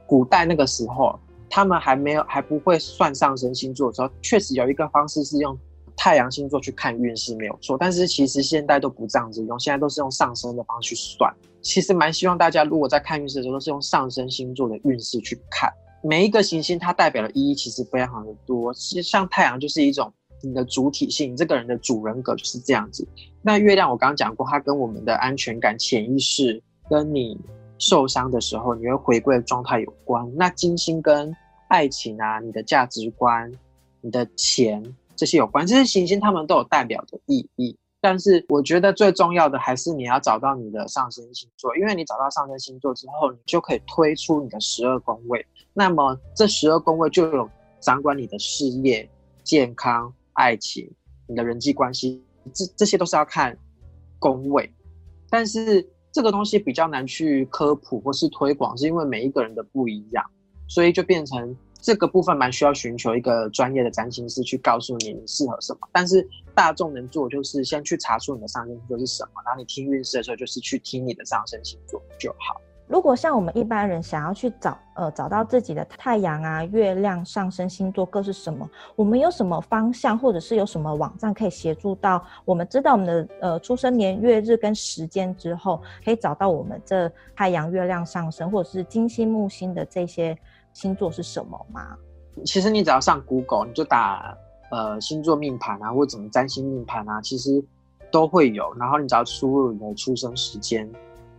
[0.07, 5.55] 古代那个时候，他们还没有还不会算上升星座的时候，确实有一个方式是用。
[5.97, 11.33] 太阳星座去看运势没有错，但是其实现代都不这样子用，现在都是用上升的方式去算。
[11.61, 15.69] 其实蛮希望大家如果在看运势的时候，都是用上升星座的运势去看。
[16.03, 18.71] 每一个行星它代表的意义其实非常的多。
[18.75, 23.05] 其实像太阳就是一种你的主体性，这个人的主人格就是这样子。
[23.41, 27.37] 那月亮我刚刚讲过，它跟我们的安全感、潜意识，跟你
[27.79, 30.31] 受伤的时候你会回归的状态有关。
[30.35, 31.35] 那金星跟
[31.69, 33.51] 爱情啊，你的价值观、
[33.99, 34.95] 你的钱。
[35.17, 45.43] 这些有关，这些行星他们都有代表的意义，但是我觉得最重要的还是你要找到你的上升星座，因为你找到上升星座之后，你就可以推出你的十二宫位。
[45.73, 47.49] 那么这十二宫位就有
[47.79, 49.09] 掌管你的事业、
[49.43, 50.89] 健康、爱情、
[51.27, 53.57] 你的人际关系，这这些都是要看
[54.19, 54.71] 宫位。
[55.29, 60.23] 但是这个东西比较难去科普或是推广，是因为每一个人的不一样，
[60.67, 61.57] 所以就变成。
[61.79, 72.59] 这个部分蛮需要寻求一个专业的占星师去告诉你你适合什么，但是大众能做就是先去查出你的上升星座是什么，然后你听运势的时候就是去听你的上升星座就好。
[72.87, 90.37] 如果像我们一般人想要去找呃找到自己的太阳啊、月亮上升星座各是什么，我们有什么方向或者是有什么网站可以协助到我们知道我们的呃出生年月日跟时间之后，可以找到我们这太阳、月亮上升或者是金星、木星的这些。
[90.77, 91.97] 星座是什么吗？
[92.45, 94.37] 其实你只要上 Google，你就打
[94.69, 97.65] 呃星座命盘啊，或者怎么占星命盘啊，其实
[98.11, 98.71] 都会有。
[98.75, 100.87] 然后你只要输入你的出生时间，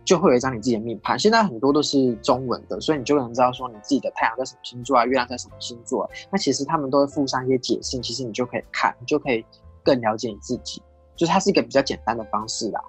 [0.03, 1.17] 就会有一张你自己的命盘。
[1.17, 6.09] 现在很多都是中文的，所以你就能知道说你自己的太阳在什么星座啊，月亮在什么星座。
[6.29, 9.45] 那其实他们都会附上一些解释，其实你就可以看，你就可以
[9.85, 10.83] 更了解你自己。
[11.15, 12.81] 就是它是一个比较简单的方式啦。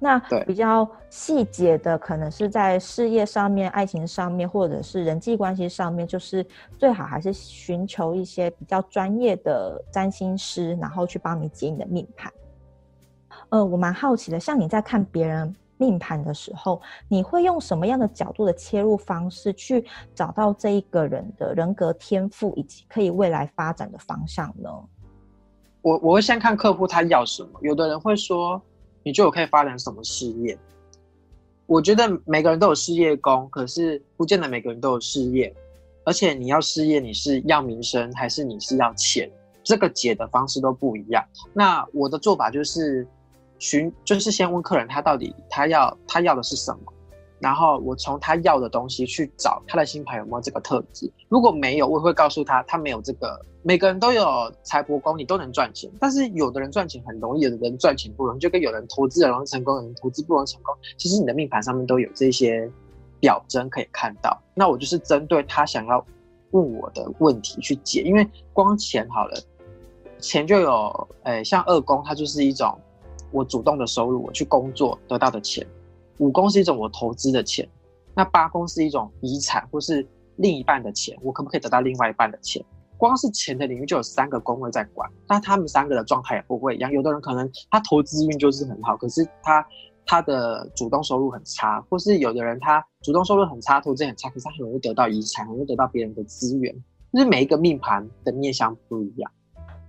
[0.00, 6.46] 那比较细节的，可能是在事业上面、爱情上面，或者是人际关系上面，就是
[6.78, 12.32] 最好还是寻求一些比较专业的占星师，然后去帮你解你的命盘。
[13.48, 19.84] 呃，我蛮好奇的，像你在看别人命盘的时候，你会用什么样的角度的切入方式去
[20.14, 24.70] 找到这一个人的人格天赋以及可以未来发展的方向呢？
[25.82, 28.62] 我我会先看客户他要什么，有的人会说。
[29.08, 30.58] 你觉得我可以发展什么事业？
[31.64, 35.50] 我觉得每个人都有事业工，可是不见得每个人都有事业。
[36.04, 39.30] 而且你要事业，你是要名声还是你是要钱？
[39.64, 41.24] 这个解的方式都不一样。
[41.54, 43.08] 那我的做法就是
[43.58, 46.92] 寻，就是先问客人他到底他要他要的是什么。
[47.40, 53.40] 然后我从他要的东西去找他的星盘有没有这个特质，如果没有，我会告诉他他没有这个。
[53.62, 54.24] 每个人都有
[54.62, 60.74] 财帛宫，你都能赚钱，但是有的人赚钱很容易，有的人赚钱不容易，就跟有人投资很容易成功，有人投资不容易成功。
[60.96, 62.70] 其实你的命盘上面都有这些
[63.20, 64.40] 表征可以看到。
[64.54, 66.02] 那我就是针对他想要
[66.52, 69.36] 问我的问题去解，因为光钱好了，
[70.18, 72.78] 钱就有，诶，像二宫，它就是一种
[73.32, 75.66] 我主动的收入，我去工作得到的钱。
[76.18, 77.68] 五宫是一种我投资的钱，
[78.14, 82.64] 那八宫是一种遗产或是另一半的钱，我可不可以得到另外一半的钱？
[82.96, 86.90] 光是钱的领域就有三个宫位在管，那他们三个的状态也不会一样。
[86.90, 89.64] 有的人可能他投资运就是很好，可是他
[90.04, 96.74] 他的主动收入很差，或是有的人他主动收入很差，投资很差，可是他很容易得到遗产，很容易得到别人的资源，
[97.12, 99.30] 就是每一个命盘的面相不一样。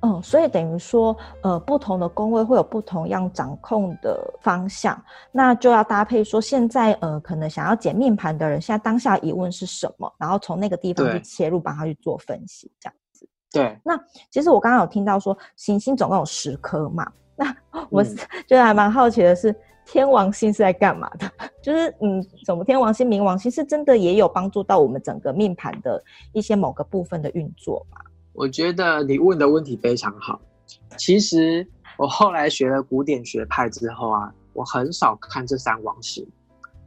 [0.02, 4.98] 嗯，所以等于说，呃，不同的宫位会有不同样掌控的方向，
[5.32, 13.28] 那就要搭配说，现在呃，可能想要解命盘的人，现在当下疑问是什么，然后从那个地方去切入，帮他去做分析，这样子。
[13.52, 13.78] 对。
[13.84, 14.00] 那
[14.32, 17.54] 其实我刚刚有听到说，行星总共有十颗嘛，那
[17.92, 18.02] 我
[18.48, 19.54] 就还蛮好奇的是，
[19.86, 21.30] 天王星是在干嘛的？
[21.62, 27.98] 就是嗯，什么天王星、冥王星是真的也有帮助到我们整个命盘的一些某个部分的运作吗？
[28.40, 30.40] 我觉得你问的问题非常好。
[30.98, 36.26] 其实我后来学了古典学派之后啊，我很少看这三王星。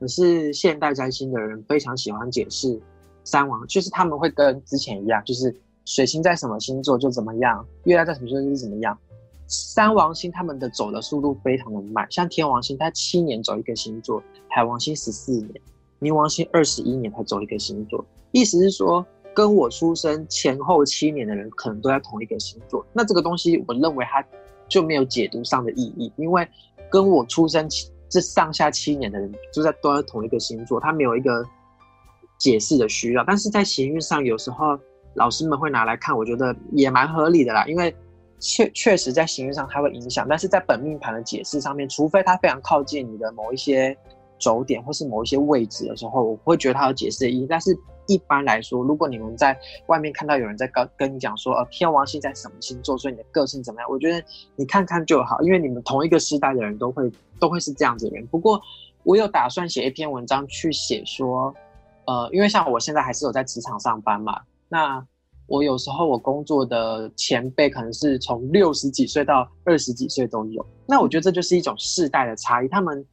[0.01, 2.81] 可是现代占星的人非常喜欢解释
[3.23, 8.99] 三王，就是他们会跟之前一样，就是水星在什么星座就怎么样，月亮在什么星座就怎么样。
[9.47, 15.53] 三王星他们的走的速度非常的慢，像天王星它七年走一个星座，海王星十四年，
[16.01, 18.03] 冥王星二十一年才走一个星座。
[18.31, 19.07] 意思是说。
[19.35, 22.85] 跟我出生前后七年的人，可能都在同一个星座。
[22.92, 24.23] 那这个东西，我认为它
[24.68, 26.47] 就没有解读上的意义，因为
[26.90, 27.66] 跟我出生
[28.11, 31.42] 这上下七年的人，就在都在同一个星座，它没有一个
[32.38, 33.25] 解释的需要。
[33.25, 34.79] 但是在行运上，有时候
[35.14, 37.64] 老师们会拿来看，我觉得也蛮合理的啦。
[37.66, 37.95] 因为
[38.38, 43.97] 确确实在行运上它会影响，但是在本命盘的解释上面，除非它非常靠近你的某一些
[44.38, 47.75] 轴点或是某一些位置的时候，我会觉得它有解释的意义，但是。
[48.07, 53.88] 一般来说，如果你们在外面看到有人在跟跟你讲说，呃，天王星在什么星座，所以你的个性怎么样？
[53.91, 54.25] 我觉得
[54.57, 58.27] 你看看就好，因为你们同一个时代的人都会都会是这样子的人。
[58.27, 58.61] 不过，
[59.05, 61.55] 我有打算写一篇文章去写说，
[62.07, 65.05] 呃，因为像我现在还是有在职场上班嘛，那
[65.47, 73.05] 我有时候我工作的前辈可能是从六十几岁到二十几岁都有，那我觉得这就是一种世代的差异，他们。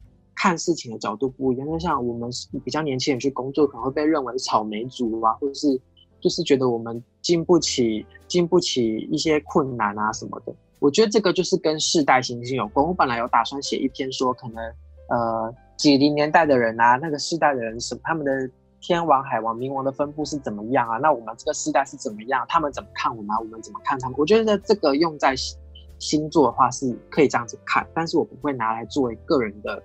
[0.42, 2.30] 看事情的角度不一样，就像我们
[2.64, 5.78] 比较年轻人去工作，可能会被认为草莓族啊，或者是
[6.18, 10.54] 就是觉得我们经不起、经不起一些困难啊什么的。
[10.78, 12.86] 我觉得这个就是跟世代行星有关。
[12.86, 14.64] 我本来有打算写一篇说，可能
[15.10, 20.96] 呃几零年代的人啊，那个世代的人什他们的天王、海王、冥王的分布是怎么样啊？
[20.96, 22.46] 那我们这个世代是怎么样？
[22.48, 23.36] 他们怎么看我们？
[23.36, 24.16] 我们怎么看他们？
[24.18, 25.34] 我觉得这个用在
[25.98, 29.82] 星座的话是可以这样子看，但是我不会拿来作为个人的。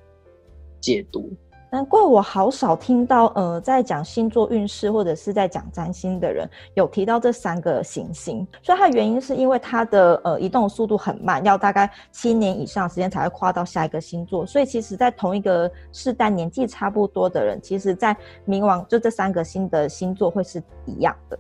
[0.80, 1.30] 解读，
[1.72, 18.16] 难怪我好少听到，呃，在讲星座运势或者是在讲占星的人有提到这三个行星，所以它原因是因为它的呃移动速度很慢，要大概七年以上时间才会跨到下一个星座，所以其实，在同一个世代年纪差不多的人，其实在
[18.48, 21.38] 冥王就这三个星的星座会是一样的。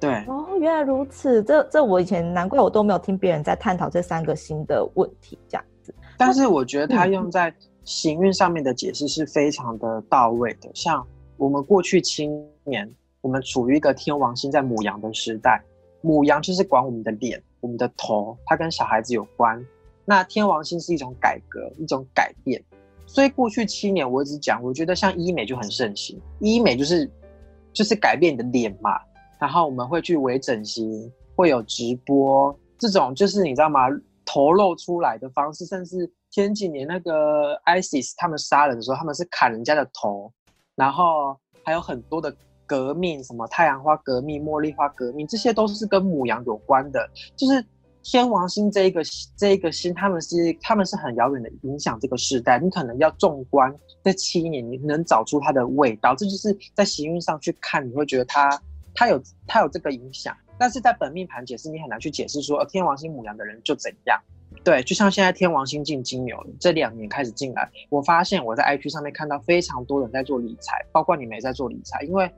[0.00, 7.54] 对，哦，原来如此，这这我以前难怪我都没有听别人在探讨这三个星的问题这样子，但是我觉得它用在、嗯。
[7.84, 11.06] 行运上面的解释是非常的到位的，像
[11.36, 12.26] 我们过去七
[12.64, 15.62] 年我们处于一个天王星在母羊的时代，
[16.00, 19.64] 母羊就是管我们的脸、我们的头，它跟小孩子有关。
[20.04, 22.62] 那天王星是一种改革、一种改变，
[23.06, 27.10] 所以过去七年我一直讲，我觉得像医美就很盛行，医美就是
[27.72, 29.00] 就是改变你的脸嘛，
[29.38, 33.88] 然后我们会去微整形，会有直播，这种就是你知道吗？
[34.26, 40.32] 头露出来的方式，甚至前几年那个 ISIS 他们杀人的时候，他们是砍人家的头，
[40.74, 42.34] 然后还有很多的
[42.66, 47.64] 革命，什么太阳花革命、茉莉花革命，这些都是跟母羊有关的，就是。
[48.06, 49.00] 天王星这一个
[49.34, 52.58] 这一个星，他们是他们是很遥远的影响这个时代。
[52.58, 53.74] 你可能要纵观
[54.04, 56.14] 这七年，你能找出它的味道。
[56.14, 58.60] 这就是在行运上去看，你会觉得它
[58.94, 60.36] 它有它有这个影响。
[60.58, 64.20] 但是在本命盘解释，你很难去解释说，呃，天王星母羊的人就怎样。
[64.64, 72.28] 对，就像现在天王星进金牛，这两年开始进来，我发现我在 IG 上面看到非常多人在做理财，包括你们也在做理财，因为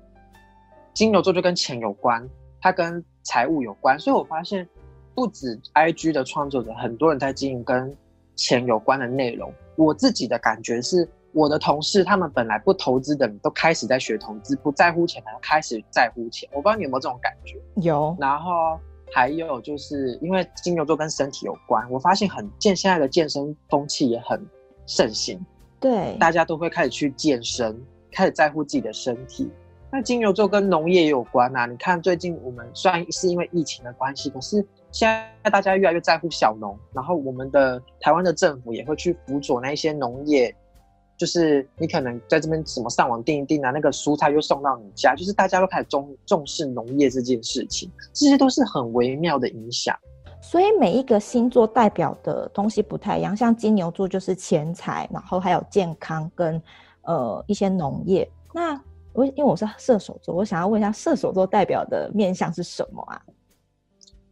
[0.93, 2.29] 金牛座就跟钱有关，
[2.61, 4.69] 它跟财务有关，所以我发现。
[5.17, 7.97] 不止 IG 的创作者，很多人在经营跟
[8.35, 9.51] 钱有关的内容。
[9.77, 16.47] 我自己的感觉是，我的同事他们本来不投资的人都开始在学投资，不在乎钱的人开始在乎钱。
[16.53, 17.59] 我不知道你有没有这种感觉？
[17.81, 18.15] 有。
[18.21, 18.79] 然后
[19.13, 24.45] 还有就是因为金牛座跟身体有关，我发现很健现在的健身风气也很
[24.87, 25.45] 盛行。
[25.81, 27.81] 对，大家都会开始去健身，
[28.11, 29.51] 开始在乎自己的身体。
[29.91, 31.67] 那金牛座跟农业也有关啊。
[31.67, 34.67] 你看最近我们虽然是因为疫情的关系，可是。
[34.93, 35.07] 现
[35.43, 40.55] 在大家越来越在乎小农，然后我们的台湾的政府也会去辅佐那一些农业，
[41.17, 49.97] 就是你可能在这边什么上网订一订啊，那个蔬菜又送到你家，就是大家都开始重重视农业这件事情，这些都是很微妙的影响。
[50.43, 56.63] 所以每一个星座代表的东西不太一样，像金牛座就是钱财，然后还有健康跟
[57.03, 58.31] 呃一些农业。
[58.53, 58.81] 那
[59.13, 63.21] 我因为我是射手座，我想要问一下射手座代表的面向是什么啊？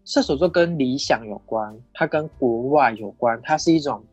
[0.04, 4.04] 射手座跟理想有关，它跟国外有关，它是一种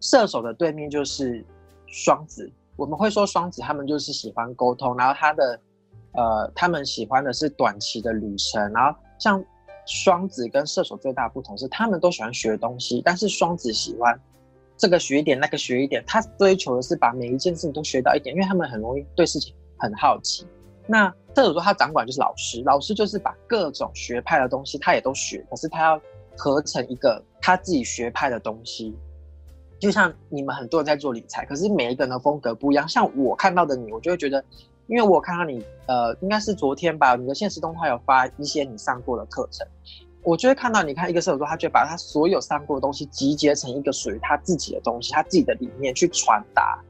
[0.00, 1.44] 射手的对面就是
[1.90, 2.50] 双子。
[2.76, 5.60] 我们会说双子，他们就是喜欢沟通，然后他的
[6.12, 8.72] 呃，他们喜欢的是短期的旅程。
[8.72, 9.44] 然后像
[9.84, 14.18] 双子跟射手最大的不同是，他们都喜欢学东西，但是双子喜欢
[14.76, 20.46] 这个学一点，那个学一点，他追求的是把每一件事情都学到一点，因为他们很容易对事情很好奇。
[20.86, 26.00] 那射手座他掌管就是老师，老师就是把各种学派的东西他也都学，可是他要
[26.36, 28.96] 合成一个他自己学派的东西。
[29.78, 32.88] 就像你们很多人在做理财，可是每一个人的风格不一样。
[32.88, 34.44] 像我看到的你，我就会觉得，
[34.86, 39.66] 因为我看到你，呃，应该是昨天吧，你的现实动态有发一些你上过的课程，
[40.22, 46.82] 我就会看到你看一个射手座，他就把他所有上过的东西集结成一个属于他自己的东西，他自己的理念去传达，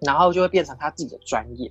[0.00, 1.70] 然后就会变成他自己的专业。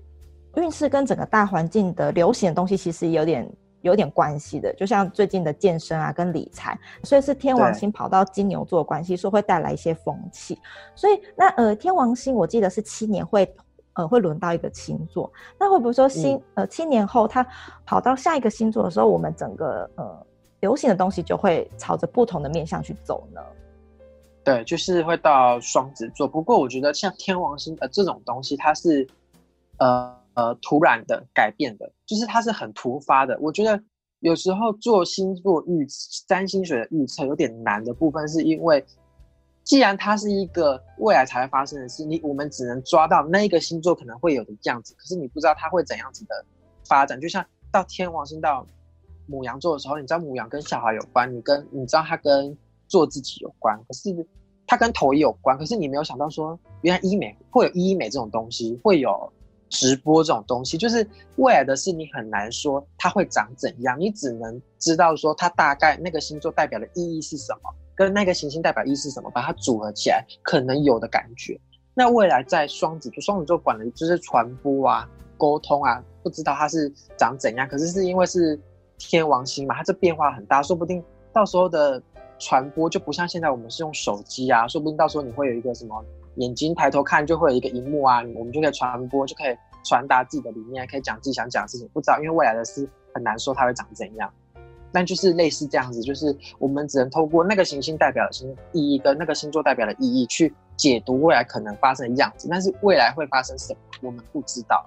[0.55, 3.49] 运势跟整个大环境的流行的东西其实有点
[3.81, 10.59] 有点关系的，就像最近的健身啊，跟理财，所以是天王星跑到金牛座的关系，说会带来一些风气。
[10.95, 13.51] 所以那呃，天王星我记得是七年会
[13.93, 17.45] 呃会轮到一个星座，那会不会说星、嗯、呃七年后它
[17.85, 20.25] 跑到下一个星座的时候，我们整个呃
[20.59, 23.41] 流行的东西就会朝着不同的面向去走呢？
[24.43, 26.27] 对，就是会到双子座。
[26.27, 29.07] 不过我觉得像天王星呃这种东西，它是
[29.77, 30.20] 呃。
[30.33, 33.37] 呃，突然的改变的，就是它是很突发的。
[33.41, 33.81] 我觉得
[34.19, 35.85] 有时候做星座预
[36.25, 38.83] 占星学的预测有点难的部分，是因为
[39.63, 46.45] 既然它是一个未来才会发生的事，你我们只能抓到那一个星座可能会有的样子，可是你不知道它会怎样子的
[46.87, 47.19] 发展。
[47.19, 48.65] 就像到天王星到
[49.27, 52.57] 母羊座的时候，你知道母羊跟小孩有关，你跟你知道它跟
[52.87, 54.25] 做自己有关，可是
[54.65, 59.31] 它跟头也有关，可是你没有想到说，原来医美会有医美这种东西，会有。
[59.71, 61.07] 直播这种东西，就是
[61.37, 71.59] 未来的事，你很难说它会长怎样，你只能知道说它大概那个星座代表的意义是什么，跟那个行星代表意义是什么，把它组合起来可能有的感觉。
[71.93, 77.67] 那未来在双子，就双子座管的就是传播啊、沟通啊，不知道它是长怎样。
[77.67, 78.59] 可是是因为是
[78.97, 81.03] 天王星嘛，它这变化很大，说不定
[81.33, 82.01] 到时候的
[82.37, 86.03] 传播就不像现在我们是用手机啊，说不定到时候你会有一个什么。
[86.35, 91.89] 眼睛抬头看就会有一个荧幕啊，我们就可以传播，就可以传达自己的理念，可以讲自己想讲的事情。
[91.93, 94.31] 不知道，因为未来的事很难说它会长怎样，
[94.91, 104.85] 但就是类似这样子，就是我们只能透过那个行星代表的星意义跟那个星座代表的意义去解读未来可能发生的样子，但是未来会发生什么，我们不知道。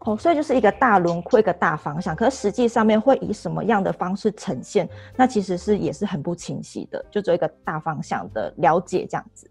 [0.00, 9.50] 哦，所以就是一个大轮廓，一个大方向，可是实际上面会以什么样的方式呈现，那其实是也是很不清晰的，就做一个大方向的了解这样子。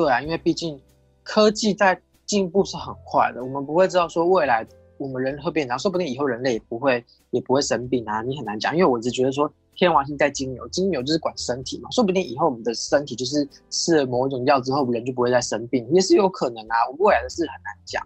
[0.00, 0.80] 对啊，因为毕竟
[1.22, 8.74] 科技在进步是很快的，我们不会知道说未来我们人会变长，说不定以后人类也不会也不会生病啊，你很难讲。
[8.74, 16.88] 因为我只觉得说天王星在金牛，金牛就是管身体嘛，说不定以后我们的身体就是吃了某一种药之后，人就不会再生病，也是有可能啊。
[16.88, 18.02] 我未来的事很难讲。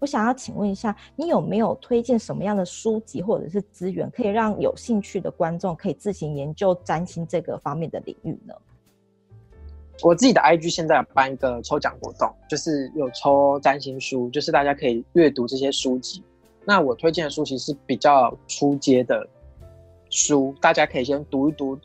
[0.00, 8.54] 我想要请问一下，你有没有推荐什么样的书籍或者是资源，可以让有兴趣的观众可以自行研究占星这个方面的领域呢？
[10.02, 16.22] 我自己的 IG 现在有办一个抽奖活动，就是有抽占星书，就是大家可以阅读这些书籍。
[16.64, 19.26] 那我推荐的书其实是比较初阶的
[20.10, 21.78] 书，大家可以先读一读，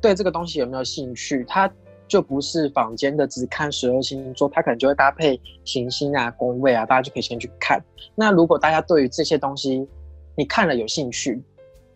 [0.00, 1.44] 对这个东西有没有兴趣？
[1.46, 1.70] 它
[2.08, 7.82] 就不是坊间的只看十二星座，它可能就会搭配行星啊、宫位啊，大家就可以先去看。
[8.14, 9.86] 那如果大家对于这些东西
[10.34, 11.42] 你看了有兴趣，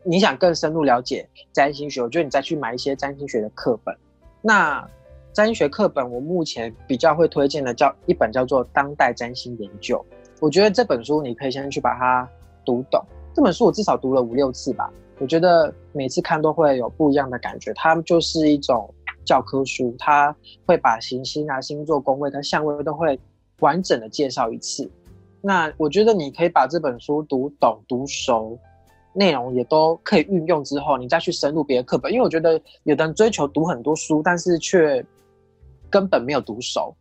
[0.02, 3.96] 你想更深入了解占星学，我觉得你再去买一些占星学的课本。
[4.42, 4.86] 那
[5.34, 9.98] 占星学课本，我目前比较会推荐的叫一本叫做《当代占星研究》。
[10.40, 12.28] 我觉得这本书你可以先去把它
[12.64, 13.04] 读懂。
[13.34, 17.72] 这本书我至少读了五六次吧，我觉得每次看都会有不一样的感觉。
[17.74, 18.88] 它就是一种
[19.24, 23.18] 教科书，它会把行星啊、星座、宫位跟相位都会
[23.58, 24.88] 完整的介绍一次。
[25.40, 28.56] 那我觉得你可以把这本书读懂、读熟，
[29.12, 32.12] 内容也都可以运用之后，你再去深入别的课本。
[32.12, 32.52] 因为我觉得
[32.84, 35.04] 有的人追求读很多书，但是却
[35.94, 36.92] 根本没有读熟，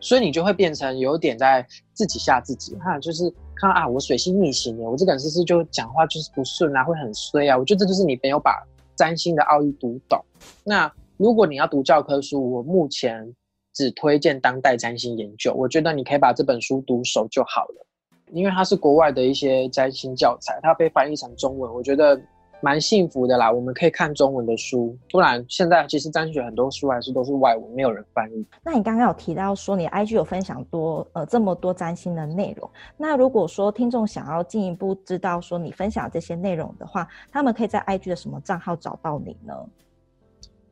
[0.00, 7.56] 所以你就会变成有点在自己吓自己哈，就是看啊，我水星逆行了，我这个人是是就讲话就是不顺啊，会很衰啊？
[7.56, 8.60] 我觉得这就是你没有把
[8.96, 10.20] 占星的奥义读懂。
[10.64, 13.32] 那如果你要读教科书，我目前
[13.72, 17.86] 只推荐当代占星研究，我觉得你可以把这本书读熟就好了，
[18.32, 22.20] 因为它是国外的一些占星教材，它被翻译成中文，我觉得。
[22.62, 28.46] 蛮幸福的啦，我们可以看中文的书，不然现在其实占星学很多书还是都是外文，没有人翻译。
[28.62, 39.52] 那你刚刚有提到说你 IG 有分享多呃这么多占星的内容，那如果说听众想要进一步知道说你分享这些内容的话，他们可以在 IG 的什么账号找到你呢？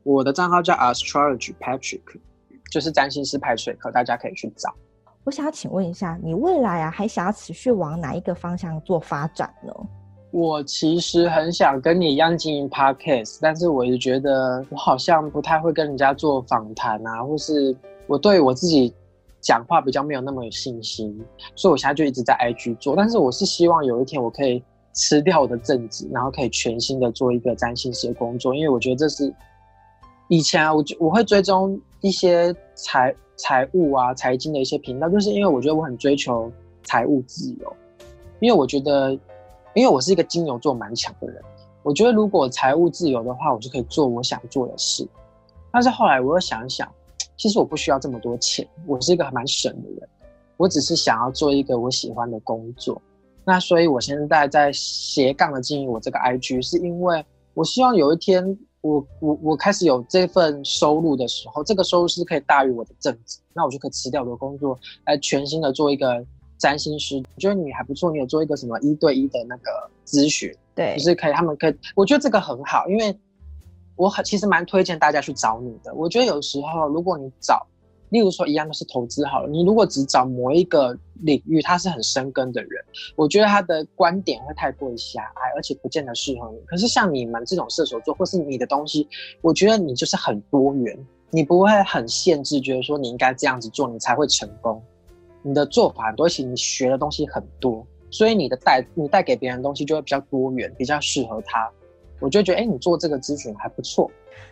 [0.03, 2.01] 我的账号叫 Astrology Patrick，
[2.71, 4.73] 就是占星师派水克，大家可以去找。
[5.23, 9.71] 我想要请问一下，你未来啊还想要持续往哪一个方向做发展呢？
[10.31, 17.75] 我其实很想跟你一样经营 podcast，但是我也觉得我好像不太会跟人家做访谈啊，或是
[18.07, 18.93] 我对我自己
[19.41, 21.21] 讲话比较没有那么有信心，
[21.53, 22.95] 所以我现在就一直在 IG 做。
[22.95, 24.63] 但是我是希望有一天我可以
[24.93, 29.33] 辞掉我的正职，然后可以全心的做一个占星师的工作，因为我觉得这是
[30.29, 36.49] 以前啊，我我会追踪一些财财务啊、财经的一些频道，就是因为我觉得我很追求
[36.83, 37.75] 财务自由，
[38.39, 39.19] 因为我觉得。
[39.73, 41.41] 因为我是一个金牛座蛮强的人，
[41.81, 45.07] 我觉得如果财务自由的话，我就可以做我想做的事。
[45.71, 46.91] 但是后来我又想一想，
[47.37, 50.09] 其实我不需要这么多钱，我是一个蛮省的人，
[50.57, 53.01] 我只是想要做一个我喜欢的工作。
[53.45, 66.25] 那所以我现在在斜杠的经营我这个 IG，是因为我希望有一天我我我开始有这份收入的时候，这个收入是可以大于我的正职，那我就可以辞掉我的工作，来全新的做一个。
[66.61, 69.71] 占星师，我觉得你还不错，你有做一个什么一对一的那个
[70.05, 73.17] 咨询，对，就是可以，他们可以，我觉得这个很好，因为
[73.95, 75.91] 我很其实蛮推荐大家去找你的。
[75.95, 77.65] 我觉得有时候如果你找，
[78.09, 82.71] 例如说一样都是投资好了，你如果只找某一个领域，他是很深耕的人，
[83.15, 86.59] 我觉得他的观点会太过于狭隘，而且不见得适合你。
[86.67, 89.07] 可是像你们这种射手座，或是你的东西，
[89.41, 90.95] 我觉得你就是很多元，
[91.31, 94.79] 你不会很限制，觉得说你应该这样子做，你才会成功。
[95.43, 101.69] 你的做法很多，而且你学的东西很多，所以你的带你带给别人的东西就会比较多元，比较适合他。
[102.19, 104.09] 我就觉得，哎、欸，你做这个咨询还不错。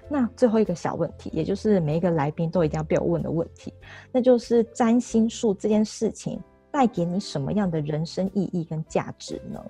[0.08, 3.72] 那最后一个小问题，也就是每一个来宾都一定要被我问的问题，
[4.12, 9.64] 那就是占星术这件事情带给你什么样的人生意义跟价值呢？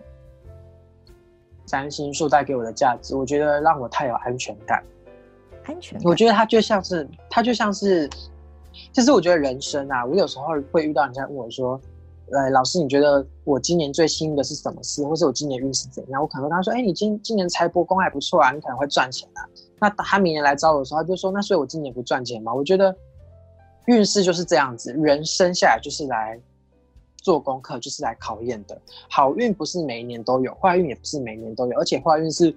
[1.65, 4.81] 占星术带给我的价值，我觉得让我太有安全感。
[5.65, 8.09] 安全感，我觉得它就像是，它就像是。
[8.91, 11.79] 其实我觉得人生啊，我有时候会遇到人家问我说
[12.31, 19.45] ：“呃，老师，你觉得我今年最幸运的是什么事，或是我今年运势怎样？”我可能跟他说：“哎，你今今年财帛宫还不错啊，你可能会赚钱啊。”
[19.79, 22.95] 那他明年来找我的时候，他就说：“那所以我今年不赚钱吗？”我觉得
[23.85, 26.39] 运势就是这样子，人生下来就是来
[27.17, 28.79] 做功课，就是来考验的。
[29.09, 32.55] 好运不是每一年都有，坏运也不是每一年都有，而且坏运是，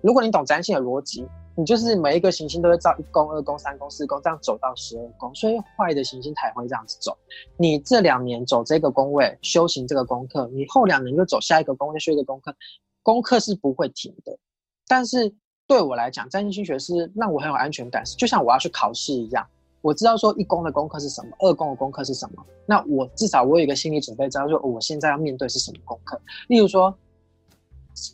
[0.00, 1.26] 如果你懂占星的逻辑。
[1.56, 7.16] 你就是每一个行星都会照一宫、二宫、三宫、四宫这样走到十二宫，所以坏的行星才会这样子走。
[7.56, 12.54] 你这两年走这个宫位修行这个功课，你后两年就走下一个宫位修一个功课，
[13.02, 14.38] 功课是不会停的。
[14.86, 15.32] 但是
[15.66, 19.46] 对我来讲，占星学是让我很有安全感，就像我要去考试一样。
[19.82, 22.44] 我知道说一宫的功课是什么，二宫的功课是什么。
[22.66, 26.20] 那我至少我有一个心理准备，知道说我现在要面对是什么功课。
[26.48, 26.94] 例如说，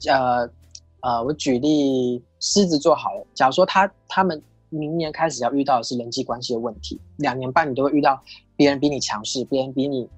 [0.08, 0.48] 呃
[1.06, 8.20] 呃，我举例狮子座好了，假如说他他们明年开始要遇到的是人际关系的问题，两年半你都会遇到
[8.56, 10.08] 别人比你强势，别人比你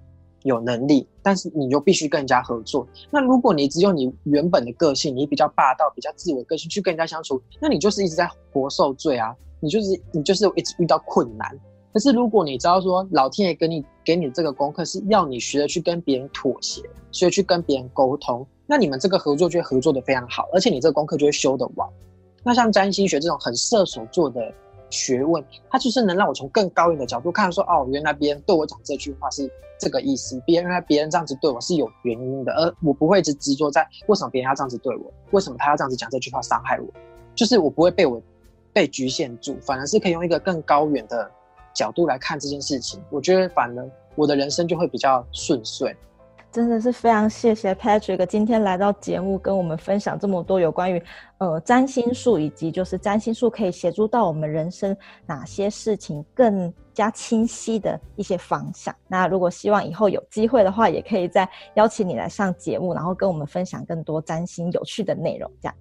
[0.44, 2.88] 有能力，但是你就必须跟人家合作。
[3.10, 9.36] 那如果你只有你原本的个性，你比较霸道、比较自我个性去跟人家相处，那你就是一直在活受罪啊。
[9.60, 11.54] 你就是你就是一直遇到困难，
[11.92, 16.80] 可是如果你知道说老天爷给你给你这个功课是要你学着去跟别人妥协，
[17.12, 21.88] 学着去跟别人沟通，那你们这个合作就会合作的非常好，而且你这个功课就会修得完。
[22.44, 24.52] 那像占星学这种很射手座的
[24.90, 29.50] 学问，它就是能让我从更高远的角度看说，哦，原来别人对我讲这句话是
[29.80, 36.86] 这个意思，别人原来别人这样子对我是有原因的，而我不会一直执着在为什么别人要这样子对我，为什么他要这样子讲这句话伤害我，
[37.34, 38.22] 就是我不会被我。
[38.70, 41.28] 被局限住，反而是可以用一个更高远的
[41.74, 43.02] 角度来看这件事情。
[43.10, 45.96] 我觉得，反而我的人生就会比较顺遂。
[46.50, 51.02] 真的是非常谢谢 Patrick 今天来到节目，跟我们分享这么多有关于
[51.38, 54.96] 呃占星术，以及就是占星术可以协助到我们人生
[55.26, 58.94] 哪些事情更加清晰的一些方向。
[59.06, 65.50] 那如果希望以后有机会的话，也可以再邀请你来上节目，然后跟我们分享更多占星有趣的内容。
[65.60, 65.74] 这样。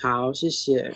[0.00, 0.92] 好，谢谢。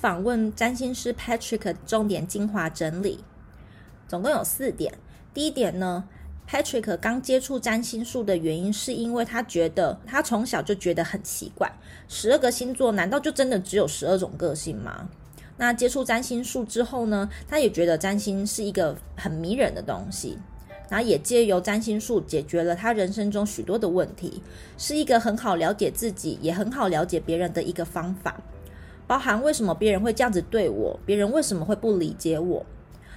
[0.00, 3.22] 访问占星师 Patrick，重点精华整理，
[4.08, 4.94] 总共有四点。
[5.34, 6.04] 第一点呢
[6.48, 11.70] ，Patrick 刚接触占星术的原因，是因为他觉得他从小就觉得很奇怪，
[12.08, 15.06] 十二个星座难道就真的只有十二种个性吗？
[15.58, 20.38] 那接触占星术之后呢，他也觉得占星是一个很迷人的东西，
[20.88, 24.42] 然后也借由占星术解决了他人生中许多的问题，
[24.78, 28.40] 是一个很好了解自己，也很好了解别人的一个方法。
[29.10, 32.64] 包含为什么别人会这样子对我，别人为什么会不理解我？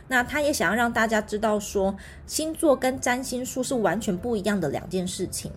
[0.07, 5.51] 那他也想要让大家知道说，星座跟占星术是完全不一样的两件事情。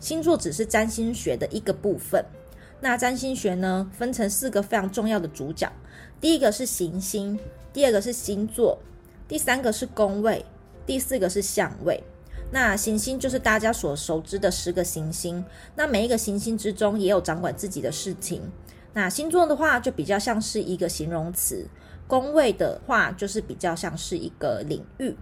[0.00, 2.24] 星座只是占星学的一个部分。
[2.80, 5.70] 那占星学呢，分成四个非常重要的主角，
[6.20, 7.38] 第一个是行星，
[7.72, 8.76] 第二个是星座，
[9.28, 10.44] 第三个是宫位，
[10.84, 12.02] 第四个是相位。
[12.50, 15.44] 那行星就是大家所熟知的十个行星，
[15.76, 18.42] 那每一个行星之中也有掌管自己的事情。
[18.96, 21.66] 那星座的话，就比较像是一个形容词；
[22.08, 25.14] 宫位的话，就是比较像是一个领域。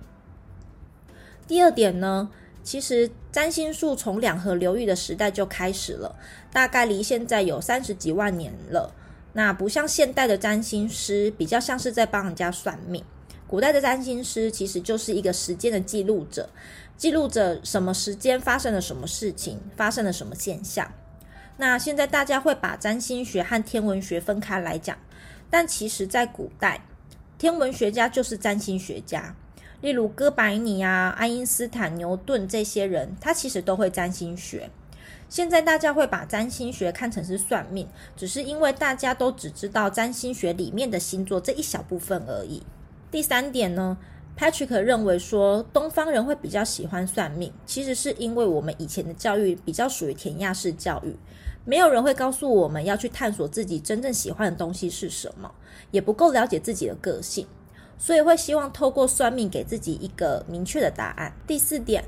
[1.49, 2.31] 第二点呢，
[2.63, 6.15] 其实占星术从两河流域的时代就开始了，
[6.53, 8.95] 大概离现在有三十几万年了。
[9.33, 13.05] 那不像现代的占星师，比较像是在帮人家算命。
[13.49, 16.49] 古代的占星师其实就是一个时间的记录者，
[16.97, 20.89] 记录着什么时间发生了什么事情，发生了什么现象。
[21.57, 24.99] 那现在大家会把占星学和天文学分开来讲，
[25.49, 26.81] 但其实，在古代，
[27.39, 29.37] 天文学家就是占星学家，
[29.81, 34.69] 例如哥白尼啊、爱因斯坦、牛顿这些人，他其实都会占星学。
[35.29, 42.63] 现在大家会把占星学看成是算命，只是因为大家都只知道占星学里面的星座这一小部分而已。
[43.13, 43.97] 第三点呢
[44.37, 51.17] ，Patrick 认为说，东方人会比较喜欢算命，其实是因为我们以前的教育比较属于填鸭式教育。
[51.65, 55.51] 没有人会告诉我们要去探索自己真正喜欢的东西是什么，
[55.91, 57.47] 也不够了解自己的个性，
[57.99, 61.33] 所以会希望透过算命给自己一个明确的答案。
[61.47, 62.05] 第四点，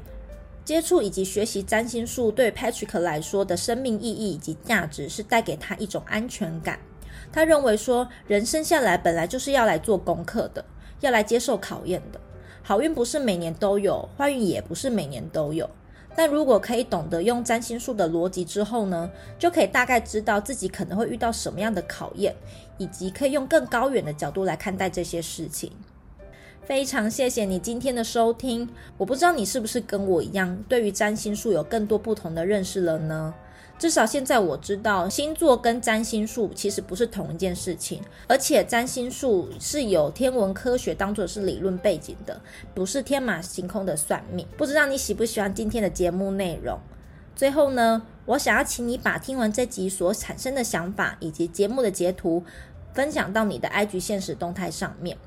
[0.65, 6.79] 接触以及学习占星术对 Patrick 来说的生命意义以及价值是带给他一种安全感。
[7.33, 10.65] 他认为说，人生下来本来就是要来做功课的，
[11.01, 12.21] 要来接受考验的。
[12.63, 15.69] 好运不是每年都有，坏运也不是每年都有。
[16.17, 22.35] 但如果可以懂得用占星术的逻辑之后呢，就可以大概知道自己可能会遇到什么样的考验，
[22.79, 25.71] 以及可以用更高远的角度来看待这些事情。
[26.63, 33.33] 非常谢谢你今天的收听，我不知道你是不是跟我一样，对于占星术有更多不同的认识了呢？
[33.79, 42.41] 至少现在我知道，星座跟占星术其实不是同一件事情，而且占星术是有天文科学当做是理论背景的，
[42.75, 44.47] 不是天马行空的算命。
[44.57, 46.79] 不知道你喜不喜欢今天的节目内容？
[47.35, 52.43] 最后呢，我想要请你把听完这集所产生的想法以及节目的截图，
[52.95, 55.19] 分享到你的 IG 现实动态上面。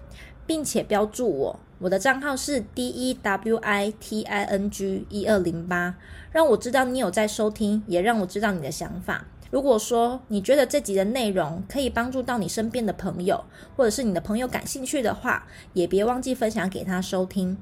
[0.50, 5.96] 并且标注我，我的账号是 D E W I T I N G 一二零八，
[6.32, 9.26] 让我知道你有在收听，也让我知道你的想法。
[9.50, 13.44] 如果说你觉得这集的内容可以帮助到你身边的朋友，
[13.76, 17.58] 或者是你的朋友感兴趣的话，也别忘记分享给他收听。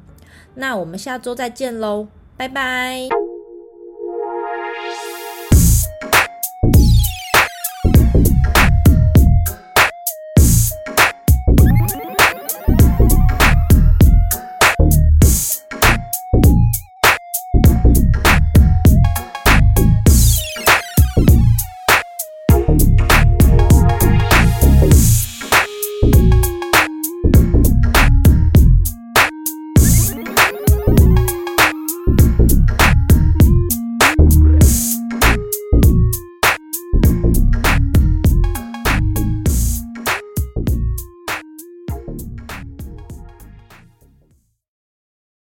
[0.55, 3.26] 那我们下周再见喽，拜拜。